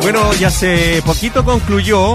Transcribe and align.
Bueno, 0.00 0.32
ya 0.34 0.48
hace 0.48 1.02
poquito 1.04 1.44
concluyó 1.44 2.14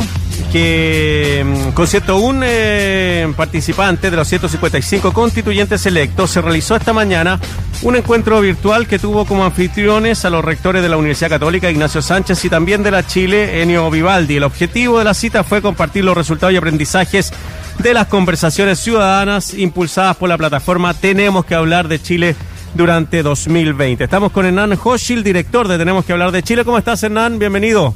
que 0.52 1.44
mm, 1.46 1.72
con 1.72 1.88
101 1.88 2.42
eh, 2.44 3.34
participantes 3.36 4.10
de 4.10 4.18
los 4.18 4.28
155 4.28 5.14
constituyentes 5.14 5.86
electos 5.86 6.32
se 6.32 6.42
realizó 6.42 6.76
esta 6.76 6.94
mañana 6.94 7.40
un 7.84 7.96
encuentro 7.96 8.42
virtual 8.42 8.88
que 8.88 9.00
tuvo 9.00 9.26
como 9.26 9.46
anfitriones 9.46 10.26
a 10.26 10.30
los 10.30 10.44
rectores 10.44 10.82
de 10.82 10.90
la 10.90 10.98
Universidad 10.98 11.30
Católica 11.30 11.70
Ignacio 11.70 12.02
Sánchez 12.02 12.44
y 12.46 12.50
también 12.50 12.84
de 12.84 12.92
la 12.92 13.06
Chile 13.06 13.62
Enio 13.62 13.90
Vivaldi. 13.92 14.38
El 14.38 14.44
objetivo 14.44 14.98
de 14.98 15.06
la 15.06 15.14
cita 15.14 15.44
fue 15.44 15.62
compartir 15.62 16.04
los 16.04 16.18
resultados 16.18 16.54
y 16.54 16.58
aprendizajes 16.58 17.32
de 17.80 17.94
las 17.94 18.08
conversaciones 18.08 18.80
ciudadanas 18.80 19.54
impulsadas 19.54 20.18
por 20.18 20.30
la 20.30 20.38
plataforma 20.38 20.96
Tenemos 20.96 21.46
que 21.46 21.54
hablar 21.54 21.88
de 21.88 22.02
Chile 22.02 22.36
durante 22.78 23.24
2020. 23.24 24.04
Estamos 24.04 24.32
con 24.32 24.46
Hernán 24.46 24.78
Hochil, 24.82 25.24
director 25.24 25.68
de 25.68 25.80
Tenemos 25.80 26.06
que 26.06 26.14
hablar 26.14 26.32
de 26.32 26.44
Chile. 26.44 26.64
¿Cómo 26.64 26.78
estás, 26.78 27.02
Hernán? 27.02 27.40
Bienvenido. 27.40 27.96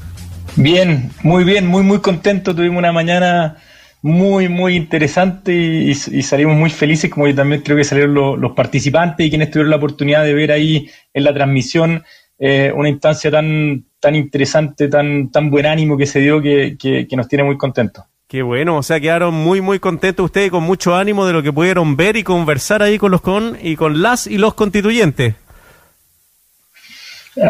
Bien, 0.55 1.11
muy 1.21 1.43
bien, 1.43 1.67
muy, 1.67 1.83
muy 1.83 1.99
contento. 1.99 2.55
Tuvimos 2.55 2.79
una 2.79 2.91
mañana 2.91 3.57
muy, 4.01 4.49
muy 4.49 4.75
interesante 4.75 5.53
y, 5.53 5.93
salimos 5.93 6.57
muy 6.57 6.71
felices, 6.71 7.11
como 7.11 7.27
yo 7.27 7.35
también 7.35 7.61
creo 7.61 7.77
que 7.77 7.83
salieron 7.83 8.41
los, 8.41 8.51
participantes 8.53 9.25
y 9.25 9.29
quienes 9.29 9.51
tuvieron 9.51 9.69
la 9.69 9.77
oportunidad 9.77 10.23
de 10.23 10.33
ver 10.33 10.51
ahí 10.51 10.89
en 11.13 11.23
la 11.23 11.33
transmisión 11.33 12.03
eh, 12.39 12.73
una 12.75 12.89
instancia 12.89 13.29
tan, 13.29 13.85
tan 13.99 14.15
interesante, 14.15 14.87
tan, 14.87 15.29
tan 15.29 15.51
buen 15.51 15.67
ánimo 15.67 15.95
que 15.95 16.07
se 16.07 16.19
dio 16.19 16.41
que, 16.41 17.07
nos 17.15 17.27
tiene 17.27 17.43
muy 17.43 17.57
contentos. 17.57 18.03
Qué 18.31 18.43
bueno, 18.43 18.77
o 18.77 18.81
sea, 18.81 18.97
quedaron 19.01 19.33
muy, 19.33 19.59
muy 19.59 19.79
contentos 19.79 20.23
ustedes 20.23 20.49
con 20.51 20.63
mucho 20.63 20.95
ánimo 20.95 21.25
de 21.25 21.33
lo 21.33 21.43
que 21.43 21.51
pudieron 21.51 21.97
ver 21.97 22.15
y 22.15 22.23
conversar 22.23 22.81
ahí 22.81 22.97
con 22.97 23.11
los 23.11 23.19
con 23.19 23.57
y 23.61 23.75
con 23.75 24.01
las 24.01 24.25
y 24.25 24.37
los 24.37 24.53
constituyentes. 24.53 25.35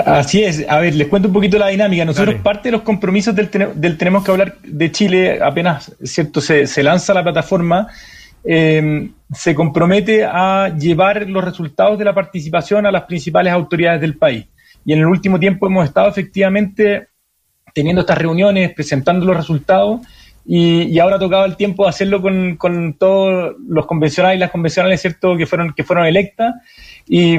Así 0.08 0.44
es, 0.44 0.66
a 0.68 0.80
ver, 0.80 0.96
les 0.96 1.08
cuento 1.08 1.28
un 1.28 1.36
poquito 1.36 1.60
la 1.60 1.68
dinámica. 1.68 2.04
Nosotros 2.04 2.34
parte 2.42 2.70
de 2.70 2.72
los 2.72 2.82
compromisos 2.82 3.36
del, 3.36 3.52
Tenemos 3.96 4.24
que 4.24 4.32
hablar 4.32 4.58
de 4.64 4.92
Chile, 4.92 5.40
apenas 5.40 5.96
cierto 6.04 6.42
se, 6.42 6.66
lanza 6.82 7.14
la 7.14 7.22
plataforma, 7.22 7.86
em, 8.44 9.14
se 9.32 9.54
compromete 9.54 10.26
a 10.26 10.76
llevar 10.76 11.30
los 11.30 11.44
resultados 11.44 12.00
de 12.00 12.06
la 12.06 12.16
participación 12.16 12.88
a 12.88 12.92
las 12.92 13.04
principales 13.04 13.54
autoridades 13.54 14.02
del 14.02 14.18
país. 14.18 14.48
Y 14.84 14.94
en 14.94 15.00
el 15.02 15.06
último 15.06 15.40
tiempo 15.40 15.68
hemos 15.68 15.86
estado 15.86 16.10
efectivamente 16.10 17.10
teniendo 17.72 18.02
estas 18.02 18.18
reuniones, 18.18 18.74
presentando 18.74 19.28
los 19.28 19.38
resultados 19.38 20.02
y, 20.46 20.84
y, 20.84 21.00
ahora 21.00 21.18
ha 21.18 21.20
tocado 21.20 21.46
el 21.46 21.56
tiempo 21.56 21.84
de 21.84 21.90
hacerlo 21.90 22.22
con, 22.22 22.56
con, 22.58 22.94
todos 22.94 23.56
los 23.68 23.86
convencionales 23.86 24.38
y 24.38 24.40
las 24.40 24.52
convencionales, 24.52 25.02
¿cierto?, 25.02 25.38
que 25.38 25.46
fueron, 25.46 25.74
que 25.74 25.84
fueron 25.84 26.06
electas. 26.06 26.56
Y, 27.08 27.36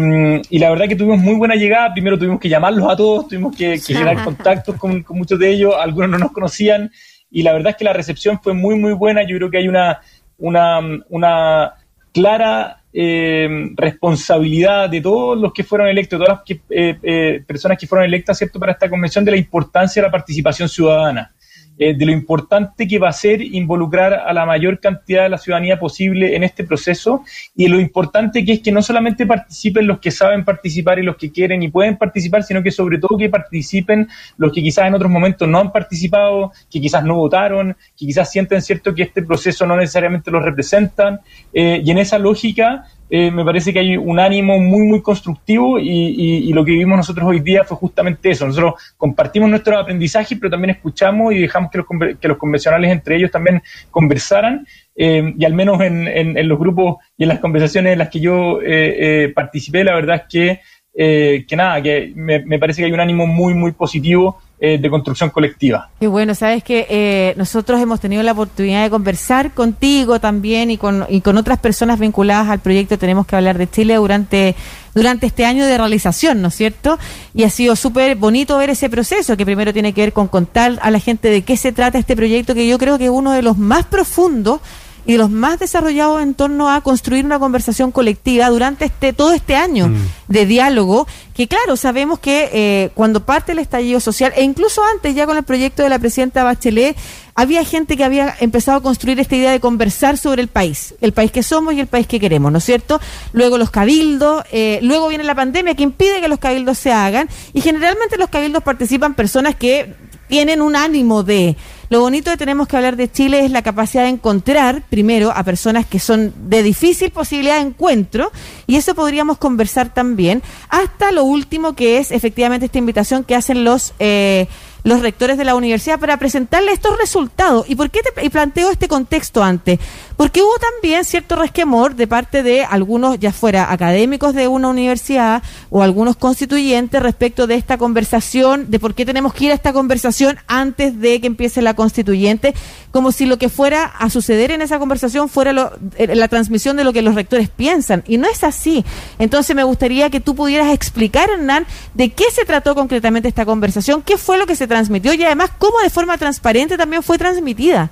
y, 0.50 0.58
la 0.58 0.70
verdad 0.70 0.86
que 0.88 0.96
tuvimos 0.96 1.18
muy 1.18 1.34
buena 1.34 1.54
llegada. 1.54 1.92
Primero 1.92 2.18
tuvimos 2.18 2.40
que 2.40 2.48
llamarlos 2.48 2.88
a 2.90 2.96
todos, 2.96 3.28
tuvimos 3.28 3.56
que, 3.56 3.74
que 3.74 3.94
generar 3.94 4.22
contactos 4.22 4.76
con, 4.76 5.02
con, 5.02 5.18
muchos 5.18 5.38
de 5.38 5.50
ellos. 5.50 5.74
Algunos 5.78 6.10
no 6.10 6.18
nos 6.18 6.32
conocían. 6.32 6.90
Y 7.30 7.42
la 7.42 7.52
verdad 7.52 7.70
es 7.70 7.76
que 7.76 7.84
la 7.84 7.92
recepción 7.92 8.38
fue 8.40 8.54
muy, 8.54 8.76
muy 8.76 8.92
buena. 8.92 9.22
Yo 9.22 9.36
creo 9.36 9.50
que 9.50 9.58
hay 9.58 9.68
una, 9.68 10.00
una, 10.38 10.80
una 11.08 11.74
clara 12.12 12.82
eh, 12.92 13.48
responsabilidad 13.74 14.90
de 14.90 15.00
todos 15.00 15.38
los 15.38 15.52
que 15.52 15.64
fueron 15.64 15.88
electos, 15.88 16.18
todas 16.18 16.36
las 16.36 16.44
que, 16.44 16.60
eh, 16.68 16.98
eh, 17.02 17.42
personas 17.46 17.78
que 17.78 17.86
fueron 17.86 18.06
electas, 18.06 18.38
¿cierto?, 18.38 18.60
para 18.60 18.72
esta 18.72 18.88
convención 18.88 19.24
de 19.24 19.30
la 19.30 19.38
importancia 19.38 20.02
de 20.02 20.08
la 20.08 20.12
participación 20.12 20.68
ciudadana. 20.68 21.32
Eh, 21.78 21.94
de 21.94 22.04
lo 22.04 22.12
importante 22.12 22.86
que 22.86 22.98
va 22.98 23.08
a 23.08 23.12
ser 23.12 23.40
involucrar 23.40 24.12
a 24.12 24.32
la 24.34 24.44
mayor 24.44 24.78
cantidad 24.78 25.22
de 25.22 25.30
la 25.30 25.38
ciudadanía 25.38 25.78
posible 25.78 26.36
en 26.36 26.44
este 26.44 26.64
proceso 26.64 27.24
y 27.56 27.66
lo 27.66 27.80
importante 27.80 28.44
que 28.44 28.52
es 28.52 28.60
que 28.60 28.70
no 28.70 28.82
solamente 28.82 29.24
participen 29.24 29.86
los 29.86 29.98
que 29.98 30.10
saben 30.10 30.44
participar 30.44 30.98
y 30.98 31.02
los 31.02 31.16
que 31.16 31.32
quieren 31.32 31.62
y 31.62 31.68
pueden 31.68 31.96
participar, 31.96 32.42
sino 32.42 32.62
que 32.62 32.70
sobre 32.70 32.98
todo 32.98 33.16
que 33.16 33.30
participen 33.30 34.06
los 34.36 34.52
que 34.52 34.62
quizás 34.62 34.86
en 34.86 34.94
otros 34.94 35.10
momentos 35.10 35.48
no 35.48 35.60
han 35.60 35.72
participado, 35.72 36.52
que 36.70 36.78
quizás 36.78 37.04
no 37.04 37.14
votaron, 37.14 37.74
que 37.96 38.06
quizás 38.06 38.30
sienten 38.30 38.60
cierto 38.60 38.94
que 38.94 39.04
este 39.04 39.22
proceso 39.22 39.66
no 39.66 39.74
necesariamente 39.76 40.30
los 40.30 40.44
representan 40.44 41.20
eh, 41.54 41.80
y 41.82 41.90
en 41.90 41.98
esa 41.98 42.18
lógica 42.18 42.84
eh, 43.14 43.30
me 43.30 43.44
parece 43.44 43.74
que 43.74 43.78
hay 43.78 43.94
un 43.94 44.18
ánimo 44.18 44.58
muy, 44.58 44.86
muy 44.86 45.02
constructivo 45.02 45.78
y, 45.78 46.50
lo 46.54 46.64
que 46.64 46.70
vivimos 46.70 46.96
nosotros 46.96 47.28
hoy 47.28 47.40
día 47.40 47.62
fue 47.62 47.76
justamente 47.76 48.30
eso. 48.30 48.46
Nosotros 48.46 48.94
compartimos 48.96 49.50
nuestro 49.50 49.78
aprendizaje, 49.78 50.34
pero 50.36 50.48
también 50.48 50.70
escuchamos 50.70 51.34
y 51.34 51.40
dejamos 51.40 51.70
que 51.70 51.76
los, 51.76 51.86
que 52.18 52.28
los 52.28 52.38
convencionales 52.38 52.90
entre 52.90 53.16
ellos 53.16 53.30
también 53.30 53.62
conversaran. 53.90 54.66
Eh, 54.96 55.34
y 55.36 55.44
al 55.44 55.52
menos 55.52 55.78
en, 55.82 56.08
en, 56.08 56.48
los 56.48 56.58
grupos 56.58 57.04
y 57.18 57.24
en 57.24 57.28
las 57.28 57.40
conversaciones 57.40 57.92
en 57.92 57.98
las 57.98 58.08
que 58.08 58.20
yo 58.20 58.60
eh, 58.64 59.30
participé, 59.34 59.84
la 59.84 59.94
verdad 59.94 60.16
es 60.16 60.22
que 60.30 60.60
eh, 60.94 61.46
que 61.48 61.56
nada, 61.56 61.80
que 61.80 62.12
me, 62.14 62.58
parece 62.58 62.82
que 62.82 62.86
hay 62.86 62.92
un 62.92 63.00
ánimo 63.00 63.26
muy, 63.26 63.54
muy 63.54 63.72
positivo 63.72 64.38
eh, 64.64 64.78
de 64.78 64.88
construcción 64.88 65.30
colectiva. 65.30 65.90
Qué 65.98 66.06
bueno, 66.06 66.36
sabes 66.36 66.62
que 66.62 66.86
eh, 66.88 67.34
nosotros 67.36 67.80
hemos 67.80 67.98
tenido 67.98 68.22
la 68.22 68.30
oportunidad 68.30 68.84
de 68.84 68.90
conversar 68.90 69.54
contigo 69.54 70.20
también 70.20 70.70
y 70.70 70.78
con, 70.78 71.04
y 71.08 71.20
con 71.20 71.36
otras 71.36 71.58
personas 71.58 71.98
vinculadas 71.98 72.48
al 72.48 72.60
proyecto 72.60 72.96
Tenemos 72.96 73.26
que 73.26 73.34
hablar 73.34 73.58
de 73.58 73.68
Chile 73.68 73.96
durante, 73.96 74.54
durante 74.94 75.26
este 75.26 75.46
año 75.46 75.66
de 75.66 75.76
realización, 75.76 76.40
¿no 76.40 76.46
es 76.46 76.54
cierto? 76.54 76.96
Y 77.34 77.42
ha 77.42 77.50
sido 77.50 77.74
súper 77.74 78.14
bonito 78.14 78.56
ver 78.56 78.70
ese 78.70 78.88
proceso, 78.88 79.36
que 79.36 79.44
primero 79.44 79.72
tiene 79.72 79.92
que 79.92 80.02
ver 80.02 80.12
con 80.12 80.28
contar 80.28 80.78
a 80.80 80.92
la 80.92 81.00
gente 81.00 81.28
de 81.28 81.42
qué 81.42 81.56
se 81.56 81.72
trata 81.72 81.98
este 81.98 82.14
proyecto, 82.14 82.54
que 82.54 82.68
yo 82.68 82.78
creo 82.78 82.98
que 82.98 83.06
es 83.06 83.10
uno 83.10 83.32
de 83.32 83.42
los 83.42 83.58
más 83.58 83.84
profundos 83.86 84.60
y 85.04 85.12
de 85.12 85.18
los 85.18 85.30
más 85.30 85.58
desarrollados 85.58 86.22
en 86.22 86.34
torno 86.34 86.70
a 86.70 86.80
construir 86.80 87.24
una 87.24 87.38
conversación 87.38 87.92
colectiva 87.92 88.48
durante 88.48 88.84
este 88.84 89.12
todo 89.12 89.32
este 89.32 89.56
año 89.56 89.88
mm. 89.88 89.96
de 90.28 90.46
diálogo 90.46 91.06
que 91.34 91.48
claro 91.48 91.76
sabemos 91.76 92.18
que 92.18 92.50
eh, 92.52 92.90
cuando 92.94 93.24
parte 93.24 93.52
el 93.52 93.58
estallido 93.58 94.00
social 94.00 94.32
e 94.36 94.42
incluso 94.42 94.82
antes 94.94 95.14
ya 95.14 95.26
con 95.26 95.36
el 95.36 95.42
proyecto 95.42 95.82
de 95.82 95.88
la 95.88 95.98
presidenta 95.98 96.44
Bachelet 96.44 96.96
había 97.34 97.64
gente 97.64 97.96
que 97.96 98.04
había 98.04 98.34
empezado 98.40 98.78
a 98.78 98.82
construir 98.82 99.18
esta 99.18 99.36
idea 99.36 99.50
de 99.50 99.60
conversar 99.60 100.18
sobre 100.18 100.42
el 100.42 100.48
país, 100.48 100.94
el 101.00 101.12
país 101.12 101.32
que 101.32 101.42
somos 101.42 101.74
y 101.74 101.80
el 101.80 101.86
país 101.86 102.06
que 102.06 102.20
queremos, 102.20 102.52
¿no 102.52 102.58
es 102.58 102.64
cierto? 102.64 103.00
Luego 103.32 103.56
los 103.56 103.70
cabildos, 103.70 104.44
eh, 104.52 104.78
luego 104.82 105.08
viene 105.08 105.24
la 105.24 105.34
pandemia 105.34 105.74
que 105.74 105.82
impide 105.82 106.20
que 106.20 106.28
los 106.28 106.38
cabildos 106.38 106.78
se 106.78 106.92
hagan 106.92 107.28
y 107.54 107.60
generalmente 107.60 108.18
los 108.18 108.28
cabildos 108.28 108.62
participan 108.62 109.14
personas 109.14 109.54
que 109.54 109.94
tienen 110.28 110.62
un 110.62 110.76
ánimo 110.76 111.22
de 111.22 111.56
lo 111.92 112.00
bonito 112.00 112.30
de 112.30 112.38
tenemos 112.38 112.68
que 112.68 112.76
hablar 112.78 112.96
de 112.96 113.12
Chile 113.12 113.44
es 113.44 113.50
la 113.50 113.60
capacidad 113.60 114.04
de 114.04 114.08
encontrar, 114.08 114.82
primero, 114.88 115.30
a 115.30 115.44
personas 115.44 115.84
que 115.84 115.98
son 115.98 116.32
de 116.48 116.62
difícil 116.62 117.10
posibilidad 117.10 117.56
de 117.56 117.66
encuentro, 117.66 118.32
y 118.66 118.76
eso 118.76 118.94
podríamos 118.94 119.36
conversar 119.36 119.92
también, 119.92 120.42
hasta 120.70 121.12
lo 121.12 121.24
último 121.24 121.74
que 121.74 121.98
es 121.98 122.10
efectivamente 122.10 122.64
esta 122.64 122.78
invitación 122.78 123.24
que 123.24 123.34
hacen 123.34 123.64
los... 123.64 123.92
Eh, 123.98 124.48
los 124.84 125.00
rectores 125.00 125.38
de 125.38 125.44
la 125.44 125.54
universidad 125.54 125.98
para 125.98 126.16
presentarle 126.16 126.72
estos 126.72 126.98
resultados. 126.98 127.68
¿Y 127.68 127.76
por 127.76 127.90
qué 127.90 128.00
te 128.02 128.30
planteo 128.30 128.70
este 128.70 128.88
contexto 128.88 129.42
antes? 129.42 129.78
Porque 130.16 130.42
hubo 130.42 130.54
también 130.58 131.04
cierto 131.04 131.36
resquemor 131.36 131.94
de 131.94 132.06
parte 132.06 132.42
de 132.42 132.64
algunos, 132.64 133.18
ya 133.18 133.32
fuera 133.32 133.72
académicos 133.72 134.34
de 134.34 134.48
una 134.48 134.68
universidad 134.68 135.42
o 135.70 135.82
algunos 135.82 136.16
constituyentes 136.16 137.02
respecto 137.02 137.46
de 137.46 137.54
esta 137.54 137.78
conversación, 137.78 138.70
de 138.70 138.78
por 138.78 138.94
qué 138.94 139.04
tenemos 139.04 139.34
que 139.34 139.46
ir 139.46 139.50
a 139.52 139.54
esta 139.54 139.72
conversación 139.72 140.38
antes 140.46 141.00
de 141.00 141.20
que 141.20 141.26
empiece 141.26 141.62
la 141.62 141.74
constituyente, 141.74 142.54
como 142.90 143.12
si 143.12 143.26
lo 143.26 143.38
que 143.38 143.48
fuera 143.48 143.84
a 143.84 144.10
suceder 144.10 144.50
en 144.50 144.62
esa 144.62 144.78
conversación 144.78 145.28
fuera 145.28 145.72
eh, 145.96 146.14
la 146.14 146.28
transmisión 146.28 146.76
de 146.76 146.84
lo 146.84 146.92
que 146.92 147.02
los 147.02 147.14
rectores 147.14 147.48
piensan. 147.48 148.04
Y 148.06 148.18
no 148.18 148.28
es 148.28 148.44
así. 148.44 148.84
Entonces 149.18 149.56
me 149.56 149.64
gustaría 149.64 150.10
que 150.10 150.20
tú 150.20 150.34
pudieras 150.34 150.72
explicar, 150.72 151.30
Hernán, 151.30 151.66
de 151.94 152.10
qué 152.10 152.24
se 152.32 152.44
trató 152.44 152.74
concretamente 152.74 153.28
esta 153.28 153.46
conversación, 153.46 154.02
qué 154.02 154.16
fue 154.16 154.38
lo 154.38 154.46
que 154.46 154.56
se 154.56 154.66
transmitió 154.72 155.12
y 155.12 155.22
además 155.22 155.50
cómo 155.58 155.80
de 155.80 155.90
forma 155.90 156.16
transparente 156.16 156.78
también 156.78 157.02
fue 157.02 157.18
transmitida. 157.18 157.90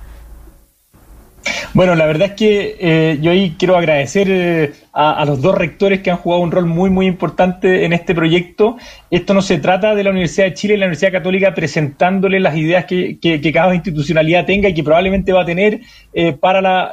Bueno, 1.73 1.95
la 1.95 2.05
verdad 2.05 2.29
es 2.29 2.33
que 2.33 2.77
eh, 2.79 3.17
yo 3.21 3.31
ahí 3.31 3.55
quiero 3.57 3.77
agradecer 3.77 4.27
eh, 4.29 4.73
a, 4.93 5.23
los 5.25 5.41
dos 5.41 5.55
rectores 5.55 6.01
que 6.01 6.11
han 6.11 6.17
jugado 6.17 6.41
un 6.41 6.51
rol 6.51 6.65
muy, 6.65 6.89
muy 6.89 7.07
importante 7.07 7.85
en 7.85 7.93
este 7.93 8.13
proyecto. 8.13 8.77
Esto 9.09 9.33
no 9.33 9.41
se 9.41 9.57
trata 9.57 9.95
de 9.95 10.03
la 10.03 10.09
Universidad 10.09 10.47
de 10.47 10.53
Chile 10.53 10.73
y 10.73 10.77
la 10.77 10.85
Universidad 10.85 11.11
Católica 11.11 11.53
presentándole 11.53 12.39
las 12.39 12.55
ideas 12.55 12.85
que, 12.85 13.51
cada 13.53 13.73
institucionalidad 13.75 14.45
tenga 14.45 14.69
y 14.69 14.73
que 14.73 14.83
probablemente 14.83 15.33
va 15.33 15.41
a 15.43 15.45
tener 15.45 15.81
eh, 16.13 16.33
para 16.33 16.61
la, 16.61 16.91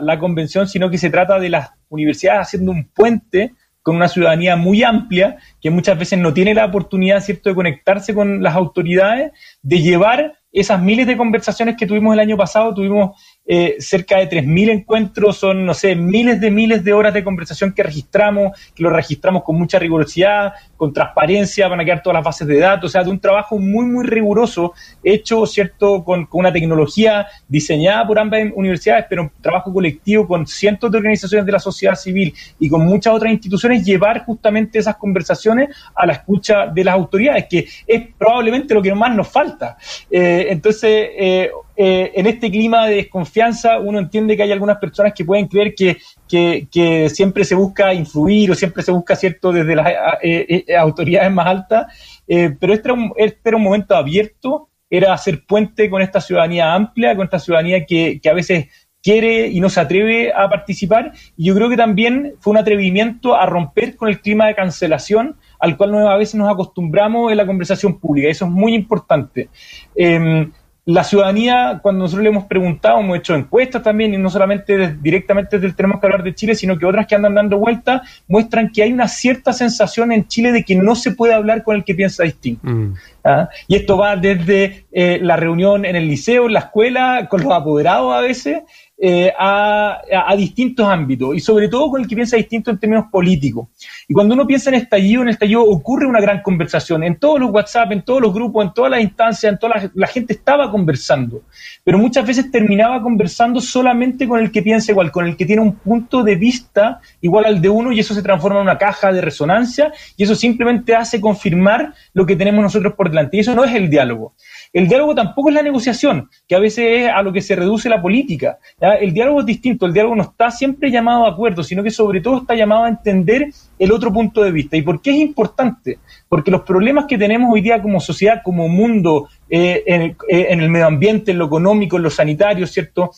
la, 0.00 0.18
convención, 0.18 0.68
sino 0.68 0.90
que 0.90 0.98
se 0.98 1.10
trata 1.10 1.38
de 1.38 1.50
las 1.50 1.70
universidades 1.88 2.42
haciendo 2.42 2.72
un 2.72 2.84
puente 2.94 3.52
con 3.82 3.96
una 3.96 4.08
ciudadanía 4.08 4.56
muy 4.56 4.82
amplia 4.82 5.38
que 5.60 5.70
muchas 5.70 5.98
veces 5.98 6.18
no 6.18 6.34
tiene 6.34 6.54
la 6.54 6.66
oportunidad, 6.66 7.20
¿cierto?, 7.20 7.48
de 7.48 7.54
conectarse 7.54 8.14
con 8.14 8.42
las 8.42 8.54
autoridades, 8.54 9.32
de 9.62 9.80
llevar 9.80 10.38
esas 10.52 10.80
miles 10.80 11.06
de 11.06 11.16
conversaciones 11.16 11.76
que 11.76 11.86
tuvimos 11.86 12.14
el 12.14 12.20
año 12.20 12.36
pasado, 12.36 12.74
tuvimos 12.74 13.20
eh, 13.50 13.76
cerca 13.78 14.18
de 14.18 14.28
3.000 14.28 14.70
encuentros, 14.70 15.38
son, 15.38 15.64
no 15.64 15.72
sé, 15.72 15.94
miles 15.96 16.38
de 16.38 16.50
miles 16.50 16.84
de 16.84 16.92
horas 16.92 17.14
de 17.14 17.24
conversación 17.24 17.72
que 17.72 17.82
registramos, 17.82 18.52
que 18.74 18.82
lo 18.82 18.90
registramos 18.90 19.42
con 19.42 19.56
mucha 19.56 19.78
rigurosidad, 19.78 20.52
con 20.76 20.92
transparencia, 20.92 21.66
van 21.66 21.80
a 21.80 21.84
quedar 21.84 22.02
todas 22.02 22.16
las 22.16 22.24
bases 22.24 22.46
de 22.46 22.58
datos, 22.58 22.90
o 22.90 22.92
sea, 22.92 23.02
de 23.02 23.08
un 23.08 23.18
trabajo 23.18 23.58
muy, 23.58 23.86
muy 23.86 24.04
riguroso, 24.04 24.74
hecho, 25.02 25.46
¿cierto?, 25.46 26.04
con, 26.04 26.28
una 26.30 26.52
tecnología 26.52 27.26
diseñada 27.48 28.06
por 28.06 28.18
ambas 28.18 28.42
universidades, 28.54 29.06
pero 29.08 29.22
un 29.22 29.30
trabajo 29.40 29.72
colectivo 29.72 30.26
con 30.26 30.46
cientos 30.46 30.92
de 30.92 30.98
organizaciones 30.98 31.46
de 31.46 31.52
la 31.52 31.58
sociedad 31.58 31.94
civil 31.94 32.34
y 32.58 32.68
con 32.68 32.84
muchas 32.84 33.14
otras 33.14 33.32
instituciones, 33.32 33.82
llevar 33.82 34.26
justamente 34.26 34.78
esas 34.78 34.96
conversaciones 34.96 35.70
a 35.94 36.04
la 36.04 36.12
escucha 36.12 36.66
de 36.66 36.84
las 36.84 36.94
autoridades, 36.94 37.46
que 37.48 37.66
es 37.86 38.08
probablemente 38.18 38.74
lo 38.74 38.82
que 38.82 38.94
más 38.94 39.16
nos 39.16 39.28
falta. 39.28 39.78
Eh, 40.10 40.48
entonces, 40.50 41.08
eh, 41.16 41.50
eh, 41.80 42.10
en 42.16 42.26
este 42.26 42.50
clima 42.50 42.88
de 42.88 42.96
desconfianza 42.96 43.78
uno 43.78 44.00
entiende 44.00 44.36
que 44.36 44.42
hay 44.42 44.50
algunas 44.50 44.78
personas 44.78 45.12
que 45.14 45.24
pueden 45.24 45.46
creer 45.46 45.76
que, 45.76 47.08
siempre 47.08 47.44
se 47.44 47.54
busca 47.54 47.94
influir 47.94 48.50
o 48.50 48.54
siempre 48.56 48.82
se 48.82 48.90
busca, 48.90 49.14
¿cierto?, 49.14 49.52
desde 49.52 49.76
las 49.76 49.86
eh, 50.20 50.64
eh, 50.66 50.76
autoridades 50.76 51.30
más 51.30 51.46
altas, 51.46 51.86
pero 52.26 52.74
este 52.74 52.88
era, 52.88 52.94
un, 52.94 53.12
este 53.16 53.40
era 53.44 53.56
un 53.56 53.62
momento 53.62 53.94
abierto, 53.94 54.70
era 54.90 55.12
hacer 55.12 55.44
puente 55.46 55.88
con 55.88 56.02
esta 56.02 56.20
ciudadanía 56.20 56.74
amplia, 56.74 57.14
con 57.14 57.26
esta 57.26 57.38
ciudadanía 57.38 57.86
que, 57.86 58.18
que 58.20 58.28
a 58.28 58.34
veces 58.34 58.66
quiere 59.00 59.46
y 59.46 59.60
no 59.60 59.68
se 59.68 59.78
atreve 59.78 60.32
a 60.32 60.48
participar. 60.48 61.12
Y 61.36 61.44
yo 61.44 61.54
creo 61.54 61.68
que 61.68 61.76
también 61.76 62.34
fue 62.40 62.50
un 62.50 62.58
atrevimiento 62.58 63.36
a 63.36 63.46
romper 63.46 63.94
con 63.94 64.08
el 64.08 64.20
clima 64.20 64.48
de 64.48 64.56
cancelación 64.56 65.36
al 65.60 65.76
cual 65.76 65.94
a 66.08 66.16
veces 66.16 66.34
nos 66.34 66.52
acostumbramos 66.52 67.30
en 67.30 67.36
la 67.36 67.46
conversación 67.46 68.00
pública. 68.00 68.28
Eso 68.28 68.46
es 68.46 68.50
muy 68.50 68.74
importante. 68.74 69.48
Em, 69.94 70.52
la 70.88 71.04
ciudadanía, 71.04 71.80
cuando 71.82 72.04
nosotros 72.04 72.22
le 72.22 72.30
hemos 72.30 72.44
preguntado, 72.44 73.00
hemos 73.00 73.18
hecho 73.18 73.34
encuestas 73.34 73.82
también, 73.82 74.14
y 74.14 74.16
no 74.16 74.30
solamente 74.30 74.94
directamente 74.94 75.56
desde 75.56 75.66
el 75.66 75.76
Tenemos 75.76 76.00
que 76.00 76.06
hablar 76.06 76.22
de 76.22 76.34
Chile, 76.34 76.54
sino 76.54 76.78
que 76.78 76.86
otras 76.86 77.06
que 77.06 77.14
andan 77.14 77.34
dando 77.34 77.58
vueltas, 77.58 78.22
muestran 78.26 78.72
que 78.72 78.82
hay 78.82 78.90
una 78.90 79.06
cierta 79.06 79.52
sensación 79.52 80.12
en 80.12 80.26
Chile 80.28 80.50
de 80.50 80.64
que 80.64 80.74
no 80.76 80.94
se 80.94 81.10
puede 81.10 81.34
hablar 81.34 81.62
con 81.62 81.76
el 81.76 81.84
que 81.84 81.94
piensa 81.94 82.22
distinto. 82.22 82.66
Mm. 82.66 82.94
¿Ah? 83.22 83.50
Y 83.66 83.76
esto 83.76 83.98
va 83.98 84.16
desde 84.16 84.86
eh, 84.90 85.18
la 85.20 85.36
reunión 85.36 85.84
en 85.84 85.94
el 85.94 86.08
liceo, 86.08 86.46
en 86.46 86.54
la 86.54 86.60
escuela, 86.60 87.26
con 87.28 87.42
los 87.42 87.52
apoderados 87.52 88.14
a 88.14 88.22
veces, 88.22 88.62
eh, 89.00 89.32
a, 89.38 90.34
distintos 90.36 90.84
ámbitos 90.84 91.36
y 91.36 91.38
sobre 91.38 91.68
todo 91.68 91.88
con 91.88 92.00
el 92.00 92.08
que 92.08 92.16
piensa 92.16 92.36
distinto 92.36 92.72
en 92.72 92.78
términos 92.78 93.04
políticos. 93.12 93.68
Y 94.08 94.12
cuando 94.12 94.34
uno 94.34 94.44
piensa 94.44 94.70
en 94.70 94.74
estallido, 94.74 95.22
en 95.22 95.28
estallido 95.28 95.62
ocurre 95.62 96.04
una 96.04 96.20
gran 96.20 96.42
conversación. 96.42 97.04
En 97.04 97.16
todos 97.16 97.38
los 97.38 97.50
WhatsApp, 97.52 97.92
en 97.92 98.02
todos 98.02 98.20
los 98.20 98.34
grupos, 98.34 98.64
en 98.64 98.72
todas 98.74 98.90
las 98.90 99.00
instancias, 99.00 99.52
en 99.52 99.58
toda 99.60 99.90
la, 99.94 100.06
gente 100.08 100.32
estaba 100.32 100.68
conversando. 100.72 101.42
Pero 101.84 101.96
muchas 101.96 102.26
veces 102.26 102.50
terminaba 102.50 103.00
conversando 103.00 103.60
solamente 103.60 104.26
con 104.26 104.40
el 104.40 104.50
que 104.50 104.62
piensa 104.62 104.90
igual, 104.90 105.12
con 105.12 105.26
el 105.26 105.36
que 105.36 105.46
tiene 105.46 105.62
un 105.62 105.76
punto 105.76 106.24
de 106.24 106.34
vista 106.34 107.00
igual 107.20 107.44
al 107.44 107.60
de 107.60 107.68
uno 107.68 107.92
y 107.92 108.00
eso 108.00 108.14
se 108.14 108.22
transforma 108.22 108.58
en 108.58 108.64
una 108.64 108.78
caja 108.78 109.12
de 109.12 109.20
resonancia 109.20 109.92
y 110.16 110.24
eso 110.24 110.34
simplemente 110.34 110.96
hace 110.96 111.20
confirmar 111.20 111.94
lo 112.14 112.26
que 112.26 112.34
tenemos 112.34 112.64
nosotros 112.64 112.94
por 112.94 113.10
delante. 113.10 113.36
Y 113.36 113.40
eso 113.40 113.54
no 113.54 113.62
es 113.62 113.72
el 113.76 113.88
diálogo. 113.88 114.34
El 114.72 114.88
diálogo 114.88 115.14
tampoco 115.14 115.48
es 115.48 115.54
la 115.54 115.62
negociación, 115.62 116.28
que 116.46 116.54
a 116.54 116.58
veces 116.58 116.84
es 116.88 117.08
a 117.08 117.22
lo 117.22 117.32
que 117.32 117.40
se 117.40 117.56
reduce 117.56 117.88
la 117.88 118.02
política. 118.02 118.58
El 118.80 119.12
diálogo 119.12 119.40
es 119.40 119.46
distinto, 119.46 119.86
el 119.86 119.92
diálogo 119.92 120.16
no 120.16 120.22
está 120.22 120.50
siempre 120.50 120.90
llamado 120.90 121.24
a 121.24 121.30
acuerdo, 121.30 121.62
sino 121.62 121.82
que 121.82 121.90
sobre 121.90 122.20
todo 122.20 122.38
está 122.38 122.54
llamado 122.54 122.84
a 122.84 122.88
entender 122.88 123.48
el 123.78 123.92
otro 123.92 124.12
punto 124.12 124.42
de 124.42 124.50
vista. 124.50 124.76
¿Y 124.76 124.82
por 124.82 125.00
qué 125.00 125.10
es 125.10 125.16
importante? 125.16 125.98
Porque 126.28 126.50
los 126.50 126.62
problemas 126.62 127.06
que 127.06 127.18
tenemos 127.18 127.52
hoy 127.52 127.60
día 127.60 127.80
como 127.80 128.00
sociedad, 128.00 128.42
como 128.44 128.68
mundo, 128.68 129.28
eh, 129.48 129.82
eh, 129.86 130.46
en, 130.50 130.60
el 130.60 130.68
medio 130.68 130.86
ambiente, 130.86 131.32
en 131.32 131.38
lo 131.38 131.46
económico, 131.46 131.96
en 131.96 132.02
lo 132.02 132.10
sanitario, 132.10 132.66
¿cierto? 132.66 133.10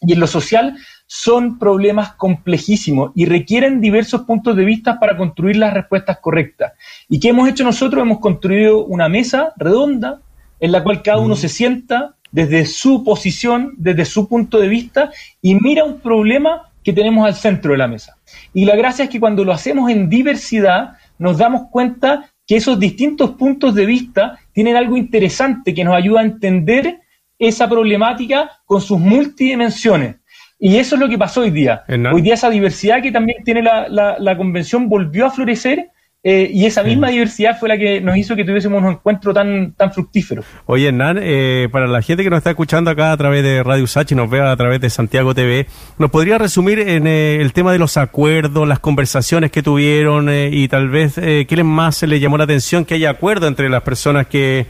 Y 0.00 0.12
en 0.12 0.20
lo 0.20 0.26
social, 0.26 0.76
son 1.06 1.58
problemas 1.58 2.12
complejísimos 2.12 3.12
y 3.14 3.24
requieren 3.24 3.80
diversos 3.80 4.22
puntos 4.22 4.54
de 4.56 4.64
vista 4.64 5.00
para 5.00 5.16
construir 5.16 5.56
las 5.56 5.72
respuestas 5.72 6.18
correctas. 6.18 6.72
¿Y 7.08 7.18
qué 7.18 7.30
hemos 7.30 7.48
hecho 7.48 7.64
nosotros? 7.64 8.02
Hemos 8.02 8.20
construido 8.20 8.84
una 8.84 9.08
mesa 9.08 9.52
redonda 9.56 10.20
en 10.60 10.72
la 10.72 10.82
cual 10.82 11.02
cada 11.02 11.18
uno 11.18 11.34
mm. 11.34 11.38
se 11.38 11.48
sienta 11.48 12.16
desde 12.30 12.66
su 12.66 13.04
posición, 13.04 13.74
desde 13.78 14.04
su 14.04 14.28
punto 14.28 14.58
de 14.58 14.68
vista 14.68 15.10
y 15.40 15.54
mira 15.54 15.84
un 15.84 16.00
problema 16.00 16.70
que 16.84 16.92
tenemos 16.92 17.26
al 17.26 17.34
centro 17.34 17.72
de 17.72 17.78
la 17.78 17.88
mesa. 17.88 18.16
Y 18.52 18.64
la 18.64 18.76
gracia 18.76 19.04
es 19.04 19.10
que 19.10 19.20
cuando 19.20 19.44
lo 19.44 19.52
hacemos 19.52 19.90
en 19.90 20.08
diversidad, 20.08 20.96
nos 21.18 21.38
damos 21.38 21.68
cuenta 21.70 22.30
que 22.46 22.56
esos 22.56 22.78
distintos 22.78 23.30
puntos 23.30 23.74
de 23.74 23.86
vista 23.86 24.38
tienen 24.52 24.76
algo 24.76 24.96
interesante 24.96 25.74
que 25.74 25.84
nos 25.84 25.94
ayuda 25.94 26.20
a 26.20 26.24
entender 26.24 27.00
esa 27.38 27.68
problemática 27.68 28.50
con 28.64 28.80
sus 28.80 28.98
multidimensiones. 28.98 30.16
Y 30.58 30.76
eso 30.76 30.96
es 30.96 31.00
lo 31.00 31.08
que 31.08 31.18
pasó 31.18 31.42
hoy 31.42 31.50
día. 31.50 31.84
Hoy 32.12 32.22
día 32.22 32.34
esa 32.34 32.50
diversidad 32.50 33.00
que 33.02 33.12
también 33.12 33.44
tiene 33.44 33.62
la, 33.62 33.88
la 34.18 34.36
convención 34.36 34.88
volvió 34.88 35.26
a 35.26 35.30
florecer 35.30 35.90
eh, 36.30 36.50
y 36.52 36.66
esa 36.66 36.82
misma 36.82 37.08
diversidad 37.08 37.58
fue 37.58 37.70
la 37.70 37.78
que 37.78 38.02
nos 38.02 38.14
hizo 38.18 38.36
que 38.36 38.44
tuviésemos 38.44 38.82
un 38.82 38.90
encuentro 38.90 39.32
tan, 39.32 39.72
tan 39.72 39.94
fructífero. 39.94 40.44
Oye, 40.66 40.88
Hernán, 40.88 41.18
eh, 41.22 41.70
para 41.72 41.86
la 41.86 42.02
gente 42.02 42.22
que 42.22 42.28
nos 42.28 42.36
está 42.36 42.50
escuchando 42.50 42.90
acá 42.90 43.12
a 43.12 43.16
través 43.16 43.42
de 43.42 43.62
Radio 43.62 43.86
Sachi, 43.86 44.14
nos 44.14 44.28
vea 44.28 44.52
a 44.52 44.56
través 44.58 44.78
de 44.82 44.90
Santiago 44.90 45.34
TV, 45.34 45.66
¿nos 45.96 46.10
podría 46.10 46.36
resumir 46.36 46.80
en 46.80 47.06
eh, 47.06 47.40
el 47.40 47.54
tema 47.54 47.72
de 47.72 47.78
los 47.78 47.96
acuerdos, 47.96 48.68
las 48.68 48.78
conversaciones 48.78 49.50
que 49.50 49.62
tuvieron 49.62 50.28
y 50.30 50.68
tal 50.68 50.90
vez 50.90 51.14
qué 51.14 51.64
más 51.64 51.96
se 51.96 52.06
le 52.06 52.20
llamó 52.20 52.36
la 52.36 52.44
atención 52.44 52.84
que 52.84 52.96
haya 52.96 53.08
acuerdo 53.08 53.46
entre 53.46 53.70
las 53.70 53.80
personas 53.80 54.26
que, 54.26 54.66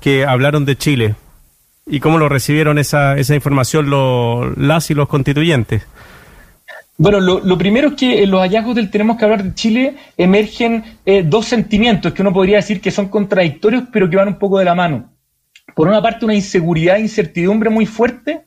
que 0.00 0.24
hablaron 0.24 0.64
de 0.64 0.76
Chile? 0.76 1.14
¿Y 1.86 2.00
cómo 2.00 2.16
lo 2.16 2.30
recibieron 2.30 2.78
esa, 2.78 3.18
esa 3.18 3.34
información 3.34 3.90
los, 3.90 4.56
las 4.56 4.90
y 4.90 4.94
los 4.94 5.08
constituyentes? 5.08 5.82
Bueno, 6.98 7.20
lo, 7.20 7.58
primero 7.58 7.88
es 7.88 7.94
que 7.94 8.22
en 8.22 8.30
los 8.30 8.40
hallazgos 8.40 8.74
del 8.74 8.90
Tenemos 8.90 9.16
que 9.16 9.24
hablar 9.24 9.42
de 9.42 9.54
Chile 9.54 9.96
emergen 10.16 10.84
eh, 11.04 11.22
dos 11.26 11.46
sentimientos 11.46 12.12
que 12.12 12.22
uno 12.22 12.32
podría 12.32 12.56
decir 12.56 12.80
que 12.80 12.90
son 12.90 13.08
contradictorios, 13.08 13.84
pero 13.90 14.08
que 14.08 14.16
van 14.16 14.28
un 14.28 14.38
poco 14.38 14.58
de 14.58 14.66
la 14.66 14.74
mano. 14.74 15.10
Por 15.74 15.88
una 15.88 16.02
parte, 16.02 16.24
una 16.24 16.34
inseguridad 16.34 16.96
e 16.96 17.00
incertidumbre 17.00 17.70
muy 17.70 17.86
fuerte, 17.86 18.44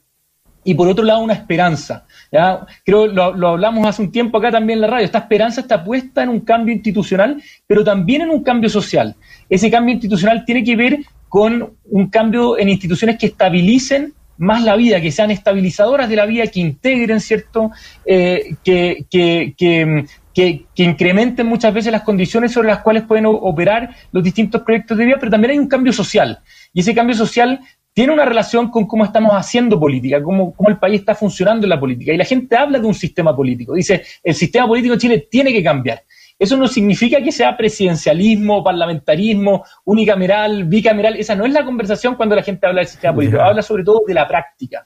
y 0.63 0.73
por 0.73 0.87
otro 0.87 1.03
lado, 1.05 1.21
una 1.21 1.33
esperanza. 1.33 2.05
¿ya? 2.31 2.65
Creo 2.83 3.07
lo, 3.07 3.33
lo 3.33 3.49
hablamos 3.49 3.85
hace 3.85 4.01
un 4.01 4.11
tiempo 4.11 4.37
acá 4.37 4.51
también 4.51 4.77
en 4.77 4.81
la 4.81 4.87
radio. 4.87 5.05
Esta 5.05 5.19
esperanza 5.19 5.61
está 5.61 5.83
puesta 5.83 6.23
en 6.23 6.29
un 6.29 6.39
cambio 6.39 6.73
institucional, 6.73 7.41
pero 7.67 7.83
también 7.83 8.23
en 8.23 8.29
un 8.29 8.43
cambio 8.43 8.69
social. 8.69 9.15
Ese 9.49 9.69
cambio 9.69 9.93
institucional 9.93 10.43
tiene 10.43 10.63
que 10.63 10.75
ver 10.75 10.99
con 11.29 11.75
un 11.85 12.09
cambio 12.09 12.57
en 12.57 12.69
instituciones 12.69 13.17
que 13.17 13.27
estabilicen 13.27 14.13
más 14.37 14.63
la 14.63 14.75
vida, 14.75 15.01
que 15.01 15.11
sean 15.11 15.31
estabilizadoras 15.31 16.09
de 16.09 16.15
la 16.15 16.25
vida, 16.25 16.47
que 16.47 16.59
integren, 16.59 17.19
¿cierto? 17.19 17.71
Eh, 18.05 18.55
que, 18.63 19.05
que, 19.09 19.53
que, 19.57 20.05
que, 20.33 20.83
incrementen 20.83 21.47
muchas 21.47 21.73
veces 21.73 21.91
las 21.91 22.01
condiciones 22.01 22.51
sobre 22.51 22.67
las 22.67 22.79
cuales 22.79 23.03
pueden 23.03 23.25
operar 23.25 23.95
los 24.11 24.23
distintos 24.23 24.61
proyectos 24.61 24.97
de 24.97 25.05
vida, 25.05 25.17
pero 25.19 25.31
también 25.31 25.51
hay 25.51 25.59
un 25.59 25.67
cambio 25.67 25.93
social. 25.93 26.39
Y 26.73 26.81
ese 26.81 26.93
cambio 26.93 27.15
social 27.15 27.59
tiene 27.93 28.11
una 28.11 28.25
relación 28.25 28.69
con 28.69 28.85
cómo 28.87 29.05
estamos 29.05 29.31
haciendo 29.31 29.79
política, 29.79 30.21
cómo, 30.21 30.53
cómo 30.53 30.67
el 30.69 30.77
país 30.77 30.99
está 30.99 31.15
funcionando 31.15 31.65
en 31.65 31.69
la 31.69 31.79
política. 31.79 32.11
Y 32.11 32.17
la 32.17 32.25
gente 32.25 32.57
habla 32.57 32.77
de 32.77 32.85
un 32.85 32.93
sistema 32.93 33.33
político. 33.33 33.73
Dice, 33.73 34.03
el 34.21 34.35
sistema 34.35 34.67
político 34.67 34.95
en 34.95 34.99
Chile 34.99 35.27
tiene 35.31 35.53
que 35.53 35.63
cambiar. 35.63 36.03
Eso 36.37 36.57
no 36.57 36.67
significa 36.67 37.21
que 37.21 37.31
sea 37.31 37.55
presidencialismo, 37.55 38.63
parlamentarismo, 38.63 39.63
unicameral, 39.85 40.65
bicameral. 40.65 41.15
Esa 41.15 41.33
no 41.33 41.45
es 41.45 41.53
la 41.53 41.63
conversación 41.63 42.15
cuando 42.15 42.35
la 42.35 42.43
gente 42.43 42.67
habla 42.67 42.81
del 42.81 42.89
sistema 42.89 43.15
político. 43.15 43.41
Habla 43.41 43.61
sobre 43.61 43.83
todo 43.83 44.01
de 44.05 44.13
la 44.13 44.27
práctica. 44.27 44.85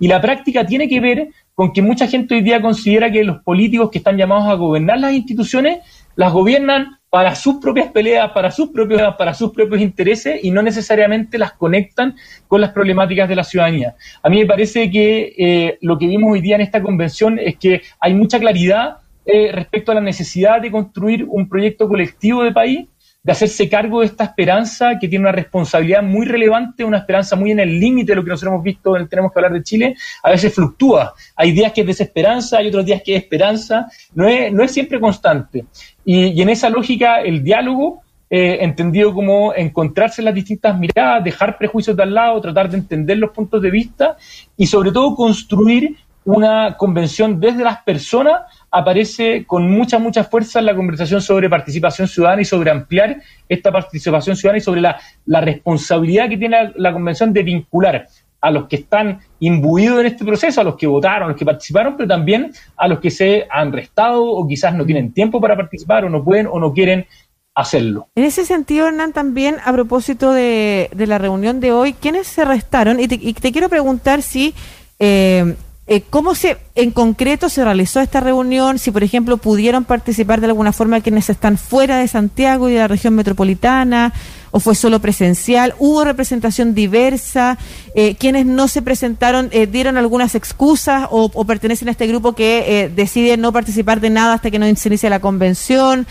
Y 0.00 0.08
la 0.08 0.20
práctica 0.20 0.66
tiene 0.66 0.88
que 0.88 1.00
ver 1.00 1.28
con 1.54 1.72
que 1.72 1.82
mucha 1.82 2.08
gente 2.08 2.34
hoy 2.34 2.42
día 2.42 2.60
considera 2.60 3.10
que 3.10 3.22
los 3.22 3.42
políticos 3.42 3.90
que 3.90 3.98
están 3.98 4.16
llamados 4.16 4.48
a 4.48 4.54
gobernar 4.54 4.98
las 4.98 5.12
instituciones 5.12 5.78
las 6.16 6.32
gobiernan 6.32 6.98
para 7.10 7.36
sus 7.36 7.56
propias 7.56 7.92
peleas, 7.92 8.32
para 8.32 8.50
sus 8.50 8.70
propios, 8.70 9.00
para 9.16 9.32
sus 9.34 9.52
propios 9.52 9.80
intereses 9.80 10.40
y 10.42 10.50
no 10.50 10.62
necesariamente 10.62 11.38
las 11.38 11.52
conectan 11.52 12.16
con 12.48 12.60
las 12.60 12.70
problemáticas 12.70 13.28
de 13.28 13.36
la 13.36 13.44
ciudadanía. 13.44 13.94
A 14.22 14.28
mí 14.28 14.40
me 14.40 14.46
parece 14.46 14.90
que 14.90 15.32
eh, 15.38 15.78
lo 15.80 15.96
que 15.96 16.06
vimos 16.06 16.32
hoy 16.32 16.40
día 16.40 16.56
en 16.56 16.62
esta 16.62 16.82
convención 16.82 17.38
es 17.38 17.56
que 17.56 17.82
hay 18.00 18.14
mucha 18.14 18.40
claridad 18.40 18.98
eh, 19.30 19.52
respecto 19.52 19.92
a 19.92 19.96
la 19.96 20.00
necesidad 20.00 20.58
de 20.58 20.70
construir 20.70 21.26
un 21.28 21.50
proyecto 21.50 21.86
colectivo 21.86 22.42
de 22.42 22.50
país, 22.50 22.88
de 23.22 23.32
hacerse 23.32 23.68
cargo 23.68 24.00
de 24.00 24.06
esta 24.06 24.24
esperanza 24.24 24.98
que 24.98 25.06
tiene 25.06 25.24
una 25.24 25.32
responsabilidad 25.32 26.02
muy 26.02 26.24
relevante, 26.24 26.82
una 26.82 26.96
esperanza 26.96 27.36
muy 27.36 27.50
en 27.50 27.60
el 27.60 27.78
límite 27.78 28.12
de 28.12 28.16
lo 28.16 28.24
que 28.24 28.30
nosotros 28.30 28.54
hemos 28.54 28.64
visto 28.64 28.96
en 28.96 29.06
Tenemos 29.06 29.30
que 29.30 29.38
hablar 29.38 29.52
de 29.52 29.62
Chile, 29.62 29.94
a 30.22 30.30
veces 30.30 30.54
fluctúa. 30.54 31.12
Hay 31.36 31.52
días 31.52 31.74
que 31.74 31.82
es 31.82 31.86
desesperanza, 31.86 32.56
hay 32.56 32.68
otros 32.68 32.86
días 32.86 33.02
que 33.04 33.16
es 33.16 33.22
esperanza, 33.22 33.86
no 34.14 34.26
es, 34.26 34.50
no 34.50 34.62
es 34.62 34.70
siempre 34.70 34.98
constante. 34.98 35.66
Y, 36.06 36.40
en 36.40 36.48
esa 36.48 36.70
lógica, 36.70 37.20
el 37.20 37.44
diálogo, 37.44 38.00
eh, 38.30 38.60
entendido 38.62 39.12
como 39.12 39.52
encontrarse 39.54 40.22
en 40.22 40.24
las 40.24 40.34
distintas 40.34 40.78
miradas, 40.78 41.22
dejar 41.22 41.58
prejuicios 41.58 41.94
de 41.94 42.04
al 42.04 42.14
lado, 42.14 42.40
tratar 42.40 42.70
de 42.70 42.78
entender 42.78 43.18
los 43.18 43.32
puntos 43.32 43.60
de 43.60 43.70
vista 43.70 44.16
y 44.56 44.66
sobre 44.66 44.90
todo 44.90 45.14
construir 45.14 45.98
una 46.24 46.76
convención 46.76 47.40
desde 47.40 47.64
las 47.64 47.82
personas 47.82 48.42
aparece 48.70 49.44
con 49.46 49.70
mucha, 49.70 49.98
mucha 49.98 50.24
fuerza 50.24 50.58
en 50.58 50.66
la 50.66 50.76
conversación 50.76 51.22
sobre 51.22 51.48
participación 51.48 52.06
ciudadana 52.06 52.42
y 52.42 52.44
sobre 52.44 52.70
ampliar 52.70 53.22
esta 53.48 53.72
participación 53.72 54.36
ciudadana 54.36 54.58
y 54.58 54.62
sobre 54.62 54.80
la, 54.80 55.40
responsabilidad 55.40 56.28
que 56.28 56.36
tiene 56.36 56.72
la, 56.74 56.92
convención 56.92 57.32
de 57.32 57.42
vincular 57.42 58.06
a 58.40 58.50
los 58.50 58.68
que 58.68 58.76
están 58.76 59.20
imbuidos 59.40 60.00
en 60.00 60.06
este 60.06 60.24
proceso, 60.24 60.60
a 60.60 60.64
los 60.64 60.76
que 60.76 60.86
votaron, 60.86 61.24
a 61.24 61.28
los 61.28 61.36
que 61.36 61.44
participaron, 61.44 61.96
pero 61.96 62.08
también 62.08 62.52
a 62.76 62.86
los 62.88 63.00
que 63.00 63.10
se 63.10 63.46
han 63.50 63.72
restado 63.72 64.24
o 64.24 64.46
quizás 64.46 64.74
no 64.74 64.84
tienen 64.84 65.12
tiempo 65.12 65.40
para 65.40 65.56
participar 65.56 66.04
o 66.04 66.10
no 66.10 66.22
pueden 66.22 66.46
o 66.46 66.60
no 66.60 66.72
quieren 66.72 67.06
hacerlo. 67.54 68.08
En 68.14 68.24
ese 68.24 68.44
sentido, 68.44 68.86
Hernán, 68.86 69.12
también 69.12 69.56
a 69.64 69.72
propósito 69.72 70.32
de, 70.32 70.90
la 70.94 71.18
reunión 71.18 71.58
de 71.58 71.72
hoy, 71.72 71.94
¿quiénes 71.94 72.28
se 72.28 72.44
restaron? 72.44 73.00
Y 73.00 73.08
te, 73.08 73.52
quiero 73.52 73.68
preguntar 73.68 74.22
si... 74.22 74.54
Eh, 75.00 75.56
eh, 75.90 76.02
¿Cómo 76.10 76.34
se, 76.34 76.58
en 76.74 76.90
concreto 76.90 77.48
se 77.48 77.64
realizó 77.64 78.00
esta 78.00 78.20
reunión? 78.20 78.78
Si, 78.78 78.90
por 78.90 79.02
ejemplo, 79.02 79.38
pudieron 79.38 79.84
participar 79.84 80.38
de 80.42 80.48
alguna 80.48 80.74
forma 80.74 81.00
quienes 81.00 81.30
están 81.30 81.56
fuera 81.56 81.96
de 81.96 82.06
Santiago 82.08 82.68
y 82.68 82.74
de 82.74 82.80
la 82.80 82.88
región 82.88 83.14
metropolitana, 83.14 84.12
o 84.50 84.60
fue 84.60 84.74
solo 84.74 85.00
presencial, 85.00 85.74
hubo 85.78 86.04
representación 86.04 86.74
diversa, 86.74 87.56
eh, 87.94 88.16
quienes 88.16 88.44
no 88.44 88.68
se 88.68 88.82
presentaron 88.82 89.48
eh, 89.50 89.66
dieron 89.66 89.96
algunas 89.96 90.34
excusas 90.34 91.08
o, 91.10 91.30
pertenecen 91.46 91.88
a 91.88 91.92
este 91.92 92.06
grupo 92.06 92.34
que 92.34 92.92
decide 92.94 93.38
no 93.38 93.52
participar 93.52 94.00
de 94.00 94.10
nada 94.10 94.34
hasta 94.34 94.50
que 94.50 94.58
no 94.58 94.66
se 94.76 94.88
inicie 94.88 95.08
la 95.08 95.20
convención. 95.20 96.06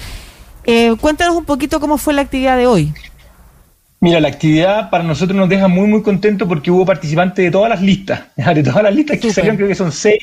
cuéntanos 0.99 1.35
un 1.35 1.45
poquito 1.45 1.79
cómo 1.79 1.99
fue 1.99 2.15
la 2.15 2.23
actividad 2.23 2.57
de 2.57 2.65
hoy. 2.65 2.93
Mira, 3.99 4.19
la 4.19 4.27
actividad 4.27 4.91
para 4.91 5.03
nosotros 5.03 5.35
nos 5.35 5.49
deja 5.49 5.67
muy, 5.67 5.87
muy 5.87 6.03
contentos 6.03 6.47
porque 6.47 6.69
hubo 6.69 6.85
participantes 6.85 7.43
de 7.43 7.49
todas 7.49 7.69
las 7.69 7.81
listas. 7.81 8.25
De 8.35 8.61
todas 8.61 8.83
las 8.83 8.93
listas 8.93 9.19
que 9.19 9.31
salieron, 9.31 9.57
creo 9.57 9.67
que 9.67 9.75
son 9.75 9.91
seis. 9.91 10.19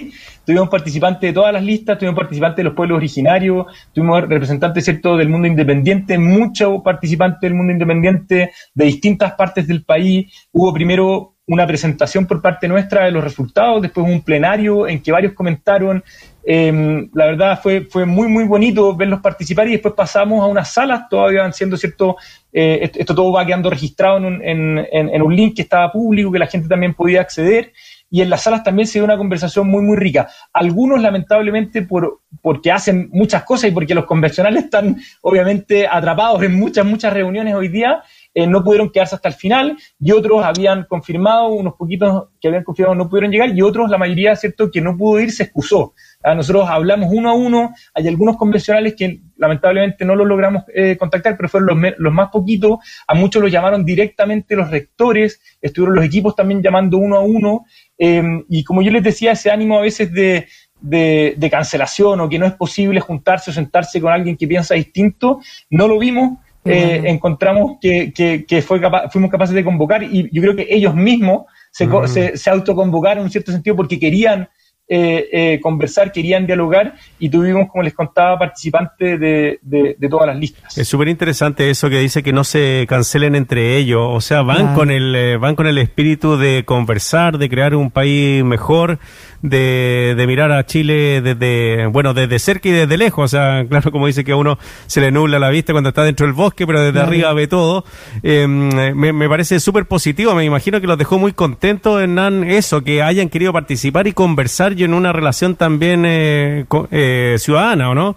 Tuvimos 0.47 0.69
participantes 0.69 1.29
de 1.29 1.33
todas 1.33 1.53
las 1.53 1.63
listas, 1.63 1.99
tuvimos 1.99 2.17
participantes 2.17 2.59
de 2.59 2.65
los 2.65 2.75
pueblos 2.75 2.97
originarios, 2.97 3.67
tuvimos 3.93 4.23
representantes, 4.29 4.85
¿cierto?, 4.85 5.17
del 5.17 5.29
mundo 5.29 5.49
independiente, 5.49 6.19
muchos 6.19 6.83
participantes 6.83 7.41
del 7.41 7.55
mundo 7.55 7.73
independiente 7.73 8.53
de 8.75 8.85
distintas 8.85 9.33
partes 9.33 9.67
del 9.67 9.85
país. 9.85 10.33
Hubo 10.53 10.73
primero 10.73 11.35
una 11.47 11.67
presentación 11.67 12.27
por 12.27 12.41
parte 12.41 12.69
nuestra 12.69 13.05
de 13.05 13.11
los 13.11 13.25
resultados, 13.25 13.83
después 13.83 14.07
un 14.07 14.23
plenario 14.23 14.87
en 14.87 15.03
que 15.03 15.13
varios 15.13 15.33
comentaron. 15.33 16.05
Em, 16.47 17.09
la 17.15 17.27
verdad 17.27 17.61
fue, 17.63 17.83
fue 17.83 18.05
muy, 18.05 18.29
muy 18.29 18.45
bonito 18.45 18.95
verlos 18.95 19.21
participar 19.21 19.67
y 19.69 19.73
después 19.73 19.95
pasamos 19.95 20.43
a 20.43 20.47
unas 20.47 20.73
salas, 20.73 21.09
todavía 21.09 21.43
van 21.43 21.55
siendo 21.55 21.77
cierto, 21.77 22.17
eh, 22.53 22.91
esto, 22.95 23.15
todo 23.15 23.33
va 23.33 23.47
quedando 23.47 23.71
registrado 23.71 24.19
en 24.19 24.25
un, 24.27 24.43
en, 24.43 24.87
en 24.93 25.23
un 25.23 25.35
link 25.35 25.57
que 25.57 25.63
estaba 25.63 25.91
público, 25.91 26.31
que 26.31 26.39
la 26.39 26.47
gente 26.47 26.69
también 26.69 26.93
podía 26.93 27.23
acceder 27.23 27.73
y 28.15 28.23
en 28.23 28.31
las 28.31 28.43
salas 28.43 28.63
también 28.63 28.87
se 28.87 29.01
dio 29.01 29.05
una 29.05 29.17
conversación 29.17 29.67
muy, 29.67 29.83
muy 29.83 29.97
rica. 29.97 30.29
Algunos, 30.53 31.03
lamentablemente, 31.03 31.83
por, 31.83 32.21
porque 32.43 32.71
hacen 32.71 33.09
muchas 33.13 33.43
cosas 33.43 33.71
y 33.71 33.73
porque 33.73 33.93
los 33.93 34.05
convencionales 34.05 34.67
están, 34.67 34.99
obviamente, 35.21 35.89
atrapados 35.89 36.41
en 36.45 36.55
muchas, 36.55 36.87
muchas 36.87 37.13
reuniones 37.13 37.57
hoy 37.57 37.67
día, 37.67 38.05
eh, 38.35 38.47
no 38.47 38.65
pudieron 38.65 38.91
quedarse 38.91 39.15
hasta 39.15 39.29
el 39.29 39.35
final 39.35 39.79
y 39.99 40.11
otros 40.11 40.45
habían 40.45 40.85
confirmado, 40.85 41.49
unos 41.49 41.75
poquitos 41.75 42.29
que 42.41 42.49
habían 42.49 42.65
confirmado 42.65 42.97
no 42.97 43.09
pudieron 43.09 43.31
llegar 43.31 43.57
y 43.57 43.63
otros, 43.63 43.89
la 43.89 43.97
mayoría, 43.97 44.35
¿cierto?, 44.35 44.71
que 44.71 44.81
no 44.81 44.97
pudo 44.97 45.21
ir, 45.21 45.31
se 45.31 45.45
excusó. 45.45 45.95
Ah, 46.23 46.35
nosotros 46.35 46.69
hablamos 46.69 47.11
uno 47.13 47.31
a 47.31 47.35
uno, 47.35 47.75
hay 47.95 48.09
algunos 48.09 48.37
convencionales 48.37 48.95
que 48.97 49.21
lamentablemente 49.37 50.05
no 50.05 50.15
los 50.15 50.27
logramos 50.27 50.65
eh, 50.75 50.97
contactar, 50.97 51.37
pero 51.37 51.49
fueron 51.49 51.81
los, 51.81 51.93
los, 51.99 52.13
más 52.13 52.31
poquitos, 52.31 52.79
a 53.07 53.15
muchos 53.15 53.43
los 53.43 53.53
llamaron 53.53 53.85
directamente 53.85 54.57
los 54.57 54.71
rectores, 54.71 55.41
estuvieron 55.61 55.95
los 55.97 56.05
equipos 56.05 56.35
también 56.35 56.63
llamando 56.63 56.99
uno 56.99 57.17
a 57.17 57.21
uno, 57.21 57.65
em, 57.99 58.45
y 58.49 58.65
como 58.65 58.83
yo 58.83 58.91
les 58.91 59.03
decía, 59.03 59.33
ese 59.33 59.51
ánimo 59.51 59.79
a 59.79 59.83
veces 59.83 60.13
de, 60.13 60.47
de, 60.81 61.49
cancelación 61.51 62.21
o 62.21 62.29
que 62.29 62.39
no 62.39 62.47
es 62.47 62.55
posible 62.55 63.01
juntarse 63.01 63.51
o 63.51 63.55
sentarse 63.55 64.01
con 64.01 64.13
alguien 64.13 64.37
que 64.37 64.47
piensa 64.47 64.75
distinto, 64.75 65.41
no 65.71 65.89
lo 65.89 65.99
vimos, 65.99 66.39
eh, 66.65 67.03
encontramos 67.07 67.79
que, 67.81 68.13
que, 68.13 68.63
fue 68.63 68.81
fuimos 69.11 69.31
capaces 69.31 69.55
de 69.55 69.65
convocar 69.65 70.03
y 70.03 70.31
yo 70.33 70.43
creo 70.43 70.57
que 70.57 70.67
ellos 70.71 70.95
mismos 70.95 71.45
se, 71.71 71.89
se, 72.07 72.37
se 72.37 72.51
autoconvocaron 72.51 73.19
en 73.19 73.25
un 73.25 73.31
cierto 73.31 73.53
sentido 73.53 73.77
porque 73.77 73.99
querían 73.99 74.49
eh, 74.87 75.29
eh, 75.33 75.61
conversar, 75.63 76.13
querían 76.13 76.45
dialogar 76.45 76.97
y 77.19 77.31
tuvimos, 77.31 77.71
como 77.71 77.83
les 77.83 77.95
contaba, 77.95 78.39
participantes 78.39 79.19
de, 79.19 79.59
de, 79.63 80.09
todas 80.11 80.27
las 80.27 80.37
listas. 80.37 80.77
Es 80.77 80.87
súper 80.87 81.09
interesante 81.09 81.71
eso 81.71 81.89
que 81.89 82.01
dice 82.01 82.23
que 82.23 82.35
no 82.35 82.45
se 82.45 82.85
cancelen 82.87 83.35
entre 83.35 83.79
ellos, 83.79 84.03
o 84.03 84.21
sea, 84.21 84.43
van 84.43 84.75
con 84.75 84.91
el 84.91 85.17
eh, 85.17 85.37
van 85.39 85.57
con 85.57 85.67
el 85.67 85.79
espíritu 85.79 86.37
de 86.37 86.65
conversar, 86.67 87.39
de 87.39 87.49
crear 87.49 87.75
un 87.75 87.91
país 87.91 88.45
mejor, 88.45 88.99
de, 89.41 90.13
de 90.19 90.27
mirar 90.27 90.53
a 90.53 90.67
Chile 90.67 91.23
desde 91.23 91.87
bueno 91.87 92.13
desde 92.13 92.39
cerca 92.39 92.69
y 92.69 92.73
desde 92.73 92.99
lejos, 92.99 93.25
o 93.25 93.29
sea, 93.29 93.65
claro, 93.69 93.91
como 93.91 94.07
dice 94.07 94.23
que 94.23 94.33
a 94.33 94.37
uno 94.37 94.59
se 94.87 95.01
le 95.01 95.11
nubla 95.11 95.39
la 95.39 95.49
vista 95.49 95.73
cuando 95.73 95.89
está 95.89 96.03
dentro 96.03 96.27
del 96.27 96.35
bosque, 96.35 96.67
pero 96.67 96.83
desde 96.83 97.01
arriba 97.01 97.33
ve 97.33 97.47
todo. 97.47 97.87
Em, 98.23 98.69
me, 98.95 99.15
me 99.15 99.29
parece 99.31 99.61
súper 99.61 99.87
positivo, 99.87 100.35
me 100.35 100.45
imagino 100.45 100.79
que 100.79 100.87
los 100.87 100.99
dejó 100.99 101.19
muy 101.19 101.33
contentos, 101.33 102.03
Hernán, 102.03 102.45
eso, 102.45 102.85
que 102.85 103.03
hayan 103.03 103.31
querido 103.31 103.51
participar 103.51 104.07
y 104.07 104.13
conversar 104.13 104.74
y 104.77 104.85
en 104.85 104.95
una 104.95 105.13
relación 105.13 105.57
también 105.57 106.05
eh, 106.07 106.65
eh, 106.91 107.37
ciudadana, 107.39 107.91
¿o 107.91 107.95
no? 107.95 108.17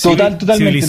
Total, 0.00 0.38
totalmente. 0.38 0.86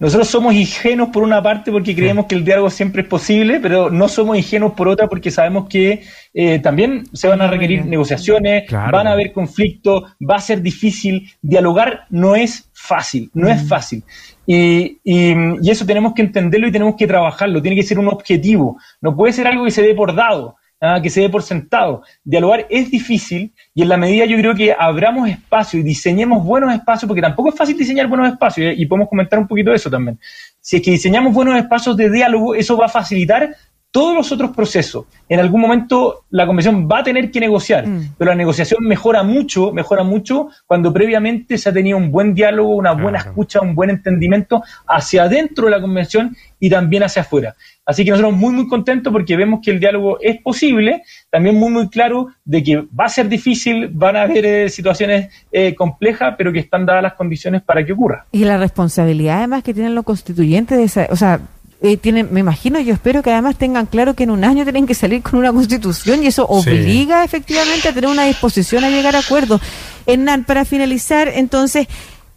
Nosotros, 0.00 0.28
somos 0.28 0.54
ingenuos 0.54 1.10
por 1.10 1.22
una 1.22 1.40
parte 1.42 1.70
porque 1.70 1.94
creemos 1.94 2.26
que 2.26 2.34
el 2.34 2.44
diálogo 2.44 2.68
siempre 2.68 3.02
es 3.02 3.08
posible, 3.08 3.60
pero 3.60 3.90
no 3.90 4.08
somos 4.08 4.36
ingenuos 4.36 4.72
por 4.74 4.88
otra 4.88 5.08
porque 5.08 5.30
sabemos 5.30 5.68
que 5.68 6.02
eh, 6.34 6.58
también 6.58 7.04
se 7.12 7.28
van 7.28 7.40
a 7.40 7.46
requerir 7.46 7.86
negociaciones, 7.86 8.70
van 8.70 9.06
a 9.06 9.12
haber 9.12 9.32
conflictos, 9.32 10.12
va 10.20 10.36
a 10.36 10.40
ser 10.40 10.62
difícil. 10.62 11.30
Dialogar 11.40 12.06
no 12.10 12.34
es 12.34 12.68
fácil, 12.72 13.30
no 13.34 13.48
es 13.48 13.66
fácil. 13.66 14.02
Y, 14.46 14.98
y, 15.04 15.70
eso 15.70 15.86
tenemos 15.86 16.12
que 16.12 16.22
entenderlo 16.22 16.66
y 16.66 16.72
tenemos 16.72 16.96
que 16.96 17.06
trabajarlo, 17.06 17.62
tiene 17.62 17.76
que 17.76 17.82
ser 17.82 17.98
un 17.98 18.08
objetivo, 18.08 18.76
no 19.00 19.16
puede 19.16 19.32
ser 19.32 19.46
algo 19.46 19.64
que 19.64 19.70
se 19.70 19.80
dé 19.80 19.94
por 19.94 20.14
dado 20.14 20.56
que 21.02 21.10
se 21.10 21.22
dé 21.22 21.28
por 21.28 21.42
sentado. 21.42 22.02
Dialogar 22.22 22.66
es 22.68 22.90
difícil 22.90 23.52
y 23.74 23.82
en 23.82 23.88
la 23.88 23.96
medida 23.96 24.26
yo 24.26 24.36
creo 24.36 24.54
que 24.54 24.74
abramos 24.78 25.28
espacio 25.28 25.80
y 25.80 25.82
diseñemos 25.82 26.44
buenos 26.44 26.72
espacios, 26.74 27.08
porque 27.08 27.22
tampoco 27.22 27.48
es 27.48 27.54
fácil 27.56 27.76
diseñar 27.76 28.06
buenos 28.06 28.28
espacios 28.28 28.68
¿eh? 28.68 28.74
y 28.76 28.86
podemos 28.86 29.08
comentar 29.08 29.38
un 29.38 29.48
poquito 29.48 29.72
eso 29.72 29.90
también. 29.90 30.18
Si 30.60 30.76
es 30.76 30.82
que 30.82 30.90
diseñamos 30.90 31.32
buenos 31.32 31.56
espacios 31.56 31.96
de 31.96 32.10
diálogo, 32.10 32.54
eso 32.54 32.76
va 32.76 32.86
a 32.86 32.88
facilitar 32.88 33.54
todos 33.94 34.16
los 34.16 34.32
otros 34.32 34.50
procesos. 34.50 35.06
En 35.28 35.38
algún 35.38 35.60
momento 35.60 36.24
la 36.30 36.48
convención 36.48 36.88
va 36.90 36.98
a 36.98 37.04
tener 37.04 37.30
que 37.30 37.38
negociar, 37.38 37.86
mm. 37.86 38.14
pero 38.18 38.32
la 38.32 38.34
negociación 38.34 38.82
mejora 38.82 39.22
mucho, 39.22 39.70
mejora 39.70 40.02
mucho 40.02 40.48
cuando 40.66 40.92
previamente 40.92 41.56
se 41.58 41.68
ha 41.68 41.72
tenido 41.72 41.96
un 41.96 42.10
buen 42.10 42.34
diálogo, 42.34 42.74
una 42.74 42.90
buena 42.90 43.18
escucha, 43.18 43.60
un 43.60 43.76
buen 43.76 43.90
entendimiento 43.90 44.64
hacia 44.88 45.22
adentro 45.22 45.66
de 45.66 45.70
la 45.70 45.80
convención 45.80 46.36
y 46.58 46.68
también 46.68 47.04
hacia 47.04 47.22
afuera. 47.22 47.54
Así 47.86 48.04
que 48.04 48.10
nosotros 48.10 48.34
muy, 48.34 48.52
muy 48.52 48.66
contentos 48.66 49.12
porque 49.12 49.36
vemos 49.36 49.60
que 49.62 49.70
el 49.70 49.78
diálogo 49.78 50.18
es 50.20 50.42
posible, 50.42 51.04
también 51.30 51.54
muy, 51.54 51.70
muy 51.70 51.88
claro 51.88 52.30
de 52.44 52.64
que 52.64 52.76
va 52.98 53.04
a 53.04 53.08
ser 53.08 53.28
difícil, 53.28 53.90
van 53.92 54.16
a 54.16 54.22
haber 54.22 54.44
eh, 54.44 54.68
situaciones 54.70 55.28
eh, 55.52 55.72
complejas, 55.76 56.34
pero 56.36 56.52
que 56.52 56.58
están 56.58 56.84
dadas 56.84 57.02
las 57.04 57.14
condiciones 57.14 57.62
para 57.62 57.84
que 57.86 57.92
ocurra. 57.92 58.26
Y 58.32 58.44
la 58.44 58.56
responsabilidad 58.56 59.38
además 59.38 59.62
que 59.62 59.72
tienen 59.72 59.94
los 59.94 60.04
constituyentes 60.04 60.78
de 60.78 60.84
esa, 60.84 61.06
o 61.10 61.16
sea, 61.16 61.40
eh, 61.84 61.98
tienen, 61.98 62.32
me 62.32 62.40
imagino, 62.40 62.80
yo 62.80 62.94
espero 62.94 63.22
que 63.22 63.30
además 63.30 63.58
tengan 63.58 63.84
claro 63.84 64.14
que 64.14 64.24
en 64.24 64.30
un 64.30 64.42
año 64.42 64.62
tienen 64.64 64.86
que 64.86 64.94
salir 64.94 65.20
con 65.20 65.38
una 65.38 65.52
constitución 65.52 66.24
y 66.24 66.28
eso 66.28 66.46
obliga 66.46 67.22
efectivamente 67.24 67.88
a 67.88 67.92
tener 67.92 68.08
una 68.08 68.24
disposición 68.24 68.84
a 68.84 68.88
llegar 68.88 69.14
a 69.14 69.18
acuerdos. 69.18 69.60
Hernán, 70.06 70.44
para 70.44 70.64
finalizar, 70.64 71.28
entonces, 71.28 71.86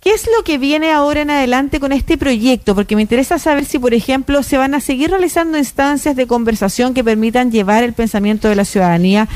¿qué 0.02 0.10
es 0.10 0.28
lo 0.38 0.44
que 0.44 0.58
viene 0.58 0.92
ahora 0.92 1.22
en 1.22 1.30
adelante 1.30 1.80
con 1.80 1.94
este 1.94 2.18
proyecto? 2.18 2.76
Porque 2.76 2.98
me 2.98 3.04
interesa 3.04 3.40
saber 3.40 3.64
si, 3.64 3.80
por 3.80 3.94
ejemplo, 3.94 4.44
se 4.44 4.58
van 4.58 4.76
a 4.76 4.82
seguir 4.82 5.12
realizando 5.12 5.58
instancias 5.58 6.18
de 6.18 6.28
conversación 6.28 6.94
que 6.94 7.06
permitan 7.06 7.50
llevar 7.50 7.86
el 7.86 7.94
pensamiento 7.94 8.50
de 8.50 8.56
la 8.58 8.66
ciudadanía 8.66 9.30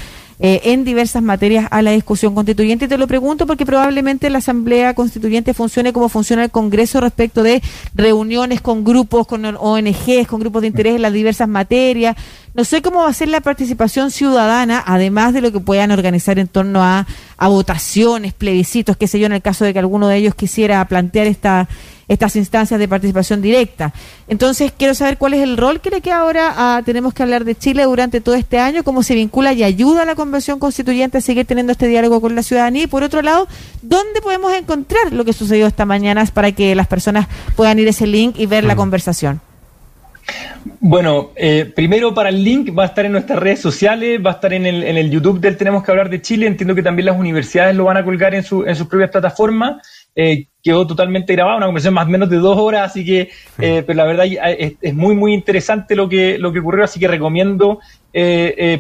eh, 0.44 0.62
en 0.66 0.84
diversas 0.84 1.22
materias 1.22 1.68
a 1.70 1.84
la 1.84 1.92
discusión 1.92 2.34
constituyente. 2.34 2.86
Y 2.86 2.88
te 2.88 2.98
lo 2.98 3.08
pregunto 3.08 3.46
porque 3.46 3.66
probablemente 3.66 4.30
la 4.32 4.40
Asamblea 4.40 4.96
Constituyente 4.96 5.54
funcione 5.54 5.94
como 5.94 6.10
funciona 6.10 6.44
el 6.44 6.50
Congreso 6.50 7.00
respecto 7.00 7.44
de 7.44 7.62
reuniones 7.94 8.60
con 8.60 8.84
grupos, 8.84 9.28
con 9.28 9.46
ONGs, 9.46 10.28
con 10.28 10.40
grupos 10.40 10.62
de 10.64 10.68
interés 10.70 10.96
en 10.96 11.04
las 11.04 11.14
diversas 11.14 11.48
materias. 11.48 12.16
No 12.54 12.66
sé 12.66 12.82
cómo 12.82 13.02
va 13.02 13.10
a 13.10 13.14
ser 13.14 13.30
la 13.30 13.42
participación 13.42 14.12
ciudadana, 14.12 14.84
además 14.86 15.34
de 15.34 15.42
lo 15.42 15.52
que 15.52 15.60
puedan 15.60 15.92
organizar 15.92 16.38
en 16.38 16.48
torno 16.48 16.84
a, 16.84 17.08
a 17.38 17.48
votaciones, 17.48 18.34
plebiscitos, 18.34 18.98
qué 18.98 19.08
sé 19.08 19.20
yo, 19.20 19.26
en 19.26 19.34
el 19.34 19.42
caso 19.42 19.64
de 19.64 19.74
que 19.74 19.80
alguno 19.80 20.08
de 20.08 20.18
ellos 20.18 20.36
quisiera 20.36 20.84
plantear 20.86 21.28
esta 21.28 21.68
estas 22.12 22.36
instancias 22.36 22.78
de 22.78 22.90
participación 22.90 23.42
directa. 23.42 23.94
Entonces, 24.28 24.74
quiero 24.78 24.94
saber 24.94 25.18
cuál 25.18 25.34
es 25.34 25.42
el 25.42 25.56
rol 25.56 25.80
que 25.80 25.90
le 25.90 26.02
queda 26.02 26.18
ahora 26.18 26.76
a 26.78 26.84
Tenemos 26.84 27.14
que 27.14 27.24
hablar 27.24 27.46
de 27.46 27.56
Chile 27.56 27.84
durante 27.84 28.20
todo 28.20 28.36
este 28.36 28.60
año, 28.60 28.84
cómo 28.84 29.02
se 29.02 29.16
vincula 29.16 29.54
y 29.54 29.64
ayuda 29.64 30.02
a 30.02 30.06
la 30.06 30.16
Convención 30.16 30.60
Constituyente 30.60 31.20
a 31.20 31.22
seguir 31.22 31.46
teniendo 31.46 31.72
este 31.72 31.88
diálogo 31.88 32.20
con 32.20 32.36
la 32.36 32.44
ciudadanía 32.44 32.84
y, 32.84 32.88
por 32.88 33.04
otro 33.04 33.22
lado, 33.22 33.48
¿dónde 33.82 34.20
podemos 34.22 34.54
encontrar 34.54 35.14
lo 35.14 35.24
que 35.24 35.32
sucedió 35.32 35.68
esta 35.68 35.86
mañana 35.86 36.26
para 36.26 36.52
que 36.52 36.76
las 36.76 36.88
personas 36.88 37.30
puedan 37.56 37.80
ir 37.80 37.88
a 37.88 37.92
ese 37.92 38.08
link 38.08 38.38
y 38.38 38.46
ver 38.46 38.66
la 38.66 38.76
mm. 38.76 38.78
conversación? 38.78 39.51
Bueno, 40.80 41.32
eh, 41.36 41.72
primero 41.76 42.14
para 42.14 42.30
el 42.30 42.44
link 42.44 42.78
va 42.78 42.84
a 42.84 42.86
estar 42.88 43.06
en 43.06 43.12
nuestras 43.12 43.40
redes 43.40 43.60
sociales, 43.60 44.20
va 44.24 44.32
a 44.32 44.34
estar 44.34 44.54
en 44.54 44.66
el, 44.66 44.84
en 44.84 44.98
el 44.98 45.10
YouTube 45.10 45.40
del 45.40 45.58
Tenemos 45.58 45.84
que 45.84 45.92
hablar 45.92 46.10
de 46.10 46.22
Chile. 46.22 46.48
Entiendo 46.48 46.76
que 46.76 46.84
también 46.84 47.06
las 47.06 47.18
universidades 47.18 47.76
lo 47.76 47.86
van 47.86 47.98
a 47.98 48.04
colgar 48.04 48.34
en, 48.36 48.44
su, 48.44 48.64
en 48.66 48.76
sus 48.76 48.88
propias 48.88 49.12
plataformas. 49.12 50.08
Eh, 50.16 50.48
quedó 50.64 50.86
totalmente 50.86 51.34
grabada, 51.34 51.58
una 51.58 51.66
conversación 51.68 51.94
más 51.94 52.06
o 52.06 52.10
menos 52.10 52.30
de 52.30 52.38
dos 52.38 52.58
horas, 52.58 52.92
así 52.92 53.06
que, 53.06 53.30
eh, 53.60 53.84
pero 53.86 53.98
la 53.98 54.06
verdad 54.06 54.26
es, 54.28 54.94
muy, 54.94 55.16
muy 55.16 55.34
interesante 55.34 55.96
lo 55.96 56.10
que, 56.10 56.38
lo 56.38 56.52
que 56.52 56.60
ocurrió, 56.60 56.84
así 56.84 57.00
que 57.00 57.08
recomiendo 57.08 57.80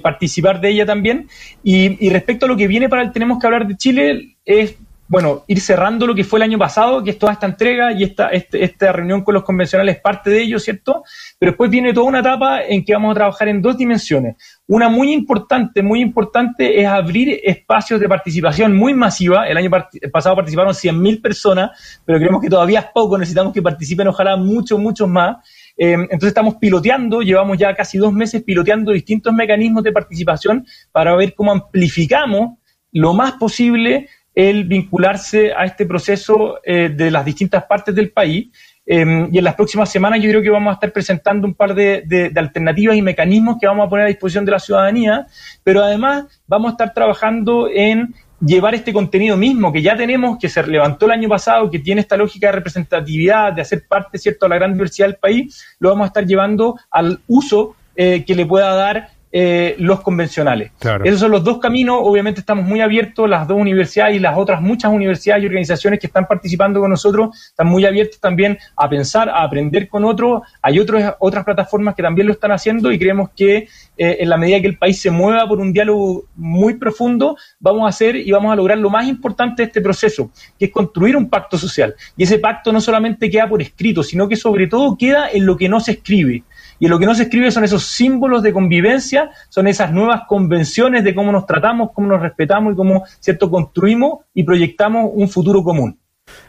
participar 0.03 0.59
de 0.59 0.69
ella 0.69 0.85
también. 0.85 1.27
Y, 1.63 2.05
y 2.05 2.09
respecto 2.09 2.45
a 2.45 2.49
lo 2.49 2.57
que 2.57 2.67
viene 2.67 2.89
para 2.89 3.01
el 3.01 3.11
Tenemos 3.11 3.39
que 3.39 3.47
hablar 3.47 3.67
de 3.67 3.77
Chile, 3.77 4.35
es 4.45 4.75
bueno, 5.11 5.43
ir 5.45 5.59
cerrando 5.59 6.07
lo 6.07 6.15
que 6.15 6.23
fue 6.23 6.39
el 6.39 6.43
año 6.43 6.57
pasado, 6.57 7.03
que 7.03 7.09
es 7.09 7.19
toda 7.19 7.33
esta 7.33 7.45
entrega 7.45 7.91
y 7.91 8.03
esta, 8.03 8.29
este, 8.29 8.63
esta 8.63 8.93
reunión 8.93 9.25
con 9.25 9.33
los 9.33 9.43
convencionales 9.43 9.99
parte 9.99 10.29
de 10.29 10.41
ello, 10.41 10.57
¿cierto? 10.57 11.03
Pero 11.37 11.51
después 11.51 11.69
viene 11.69 11.91
toda 11.93 12.07
una 12.07 12.19
etapa 12.21 12.61
en 12.63 12.85
que 12.85 12.93
vamos 12.93 13.11
a 13.11 13.15
trabajar 13.15 13.49
en 13.49 13.61
dos 13.61 13.77
dimensiones. 13.77 14.37
Una 14.67 14.87
muy 14.87 15.11
importante, 15.11 15.83
muy 15.83 15.99
importante 15.99 16.79
es 16.79 16.87
abrir 16.87 17.41
espacios 17.43 17.99
de 17.99 18.07
participación 18.07 18.73
muy 18.73 18.93
masiva. 18.93 19.49
El 19.49 19.57
año 19.57 19.69
pasado 20.13 20.33
participaron 20.37 20.71
100.000 20.73 21.21
personas, 21.21 22.01
pero 22.05 22.17
creemos 22.17 22.41
que 22.41 22.49
todavía 22.49 22.79
es 22.79 22.85
poco, 22.93 23.17
necesitamos 23.17 23.51
que 23.51 23.61
participen 23.61 24.07
ojalá 24.07 24.37
muchos, 24.37 24.79
muchos 24.79 25.09
más. 25.09 25.45
Eh, 25.75 25.91
entonces 25.91 26.29
estamos 26.29 26.55
piloteando, 26.55 27.21
llevamos 27.21 27.57
ya 27.57 27.75
casi 27.75 27.97
dos 27.97 28.13
meses 28.13 28.43
piloteando 28.43 28.93
distintos 28.93 29.33
mecanismos 29.33 29.83
de 29.83 29.91
participación 29.91 30.65
para 30.93 31.13
ver 31.17 31.35
cómo 31.35 31.51
amplificamos 31.51 32.59
lo 32.93 33.13
más 33.13 33.33
posible 33.33 34.07
el 34.33 34.63
vincularse 34.65 35.53
a 35.53 35.65
este 35.65 35.85
proceso 35.85 36.59
eh, 36.63 36.89
de 36.89 37.11
las 37.11 37.25
distintas 37.25 37.63
partes 37.65 37.93
del 37.93 38.11
país. 38.11 38.49
Em, 38.85 39.29
y 39.31 39.37
en 39.37 39.43
las 39.43 39.55
próximas 39.55 39.91
semanas 39.91 40.21
yo 40.21 40.29
creo 40.29 40.41
que 40.41 40.49
vamos 40.49 40.71
a 40.71 40.73
estar 40.73 40.91
presentando 40.91 41.47
un 41.47 41.53
par 41.53 41.75
de, 41.75 42.31
alternativas 42.35 42.95
y 42.95 43.01
mecanismos 43.01 43.57
que 43.59 43.67
vamos 43.67 43.85
a 43.85 43.89
poner 43.89 44.05
a 44.05 44.09
disposición 44.09 44.43
de 44.43 44.51
la 44.51 44.59
ciudadanía, 44.59 45.27
pero 45.63 45.83
además 45.83 46.25
vamos 46.47 46.69
a 46.69 46.71
estar 46.71 46.93
trabajando 46.93 47.69
en 47.71 48.15
llevar 48.43 48.73
este 48.73 48.91
contenido 48.91 49.37
mismo 49.37 49.71
que 49.71 49.83
ya 49.83 49.95
tenemos, 49.95 50.39
que 50.39 50.49
se 50.49 50.65
levantó 50.65 51.05
el 51.05 51.11
año 51.11 51.29
pasado, 51.29 51.69
que 51.69 51.77
tiene 51.77 52.01
esta 52.01 52.17
lógica 52.17 52.47
de 52.47 52.53
representatividad, 52.53 53.53
de 53.53 53.61
hacer 53.61 53.85
parte, 53.87 54.17
¿cierto?, 54.17 54.45
de 54.45 54.49
la 54.49 54.55
gran 54.55 54.73
diversidad 54.73 55.07
del 55.07 55.17
país, 55.17 55.63
lo 55.79 55.89
vamos 55.89 56.05
a 56.05 56.07
estar 56.07 56.25
llevando 56.25 56.77
al 56.89 57.19
uso 57.27 57.75
eh, 57.95 58.23
que 58.25 58.33
le 58.33 58.45
pueda 58.45 58.73
dar 58.73 59.09
eh, 59.33 59.75
los 59.79 60.01
convencionales. 60.01 60.71
Esos 61.03 61.19
son 61.21 61.31
los 61.31 61.43
dos 61.43 61.59
caminos, 61.59 61.99
obviamente 62.01 62.41
estamos 62.41 62.65
muy 62.65 62.81
abiertos, 62.81 63.29
las 63.29 63.47
dos 63.47 63.57
universidades 63.57 64.17
y 64.17 64.19
las 64.19 64.37
otras 64.37 64.61
muchas 64.61 64.91
universidades 64.91 65.43
y 65.43 65.47
organizaciones 65.47 65.99
que 65.99 66.07
están 66.07 66.27
participando 66.27 66.81
con 66.81 66.89
nosotros 66.89 67.29
están 67.49 67.67
muy 67.67 67.85
abiertos 67.85 68.19
también 68.19 68.57
a 68.75 68.89
pensar, 68.89 69.29
a 69.29 69.43
aprender 69.43 69.87
con 69.87 70.03
otros. 70.03 70.41
Hay 70.61 70.79
otros, 70.79 71.01
otras 71.19 71.45
plataformas 71.45 71.95
que 71.95 72.03
también 72.03 72.27
lo 72.27 72.33
están 72.33 72.51
haciendo 72.51 72.91
y 72.91 72.99
creemos 72.99 73.29
que 73.35 73.67
eh, 73.97 74.17
en 74.19 74.29
la 74.29 74.35
medida 74.35 74.59
que 74.59 74.67
el 74.67 74.77
país 74.77 74.99
se 74.99 75.11
mueva 75.11 75.47
por 75.47 75.59
un 75.59 75.71
diálogo 75.71 76.25
muy 76.35 76.73
profundo, 76.73 77.37
vamos 77.59 77.85
a 77.85 77.89
hacer 77.89 78.15
y 78.15 78.31
vamos 78.31 78.51
a 78.51 78.55
lograr 78.55 78.77
lo 78.79 78.89
más 78.89 79.07
importante 79.07 79.61
de 79.61 79.67
este 79.67 79.79
proceso, 79.79 80.31
que 80.59 80.65
es 80.65 80.71
construir 80.71 81.15
un 81.15 81.29
pacto 81.29 81.57
social. 81.57 81.95
Y 82.17 82.23
ese 82.23 82.39
pacto 82.39 82.73
no 82.73 82.81
solamente 82.81 83.29
queda 83.29 83.47
por 83.47 83.61
escrito, 83.61 84.03
sino 84.03 84.27
que 84.27 84.35
sobre 84.35 84.67
todo 84.67 84.97
queda 84.97 85.29
en 85.31 85.45
lo 85.45 85.55
que 85.55 85.69
no 85.69 85.79
se 85.79 85.91
escribe. 85.91 86.43
Y 86.81 86.87
lo 86.87 86.97
que 86.97 87.05
no 87.05 87.13
se 87.13 87.23
escribe 87.23 87.51
son 87.51 87.63
esos 87.63 87.85
símbolos 87.85 88.41
de 88.41 88.51
convivencia, 88.51 89.29
son 89.49 89.67
esas 89.67 89.91
nuevas 89.91 90.23
convenciones 90.27 91.03
de 91.03 91.13
cómo 91.13 91.31
nos 91.31 91.45
tratamos, 91.45 91.91
cómo 91.93 92.07
nos 92.07 92.19
respetamos 92.19 92.73
y 92.73 92.75
cómo, 92.75 93.03
¿cierto?, 93.19 93.51
construimos 93.51 94.25
y 94.33 94.41
proyectamos 94.41 95.11
un 95.13 95.29
futuro 95.29 95.63
común. 95.63 95.99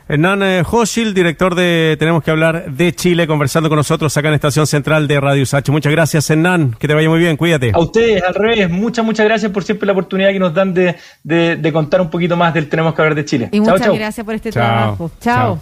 Hernán 0.08 0.42
eh, 0.42 0.62
Hochil, 0.68 1.12
director 1.12 1.54
de 1.54 1.96
Tenemos 1.98 2.24
que 2.24 2.30
hablar 2.30 2.72
de 2.72 2.94
Chile, 2.94 3.26
conversando 3.26 3.68
con 3.68 3.76
nosotros 3.76 4.16
acá 4.16 4.28
en 4.28 4.34
Estación 4.34 4.66
Central 4.66 5.06
de 5.06 5.20
Radio 5.20 5.44
Sacho. 5.44 5.70
Muchas 5.70 5.92
gracias, 5.92 6.30
Hernán. 6.30 6.76
Que 6.78 6.88
te 6.88 6.94
vaya 6.94 7.10
muy 7.10 7.18
bien, 7.18 7.36
cuídate. 7.36 7.72
A 7.74 7.78
ustedes, 7.78 8.22
al 8.22 8.34
revés, 8.34 8.70
muchas, 8.70 9.04
muchas 9.04 9.26
gracias 9.26 9.52
por 9.52 9.64
siempre 9.64 9.86
la 9.86 9.92
oportunidad 9.92 10.30
que 10.30 10.38
nos 10.38 10.54
dan 10.54 10.72
de, 10.72 11.70
contar 11.72 12.00
un 12.00 12.08
poquito 12.08 12.38
más 12.38 12.54
del 12.54 12.70
Tenemos 12.70 12.94
que 12.94 13.02
hablar 13.02 13.14
de 13.14 13.24
Chile. 13.26 13.48
Y 13.52 13.60
muchas 13.60 13.92
gracias 13.92 14.24
por 14.24 14.34
este 14.34 14.50
trabajo. 14.50 15.10
chao. 15.20 15.60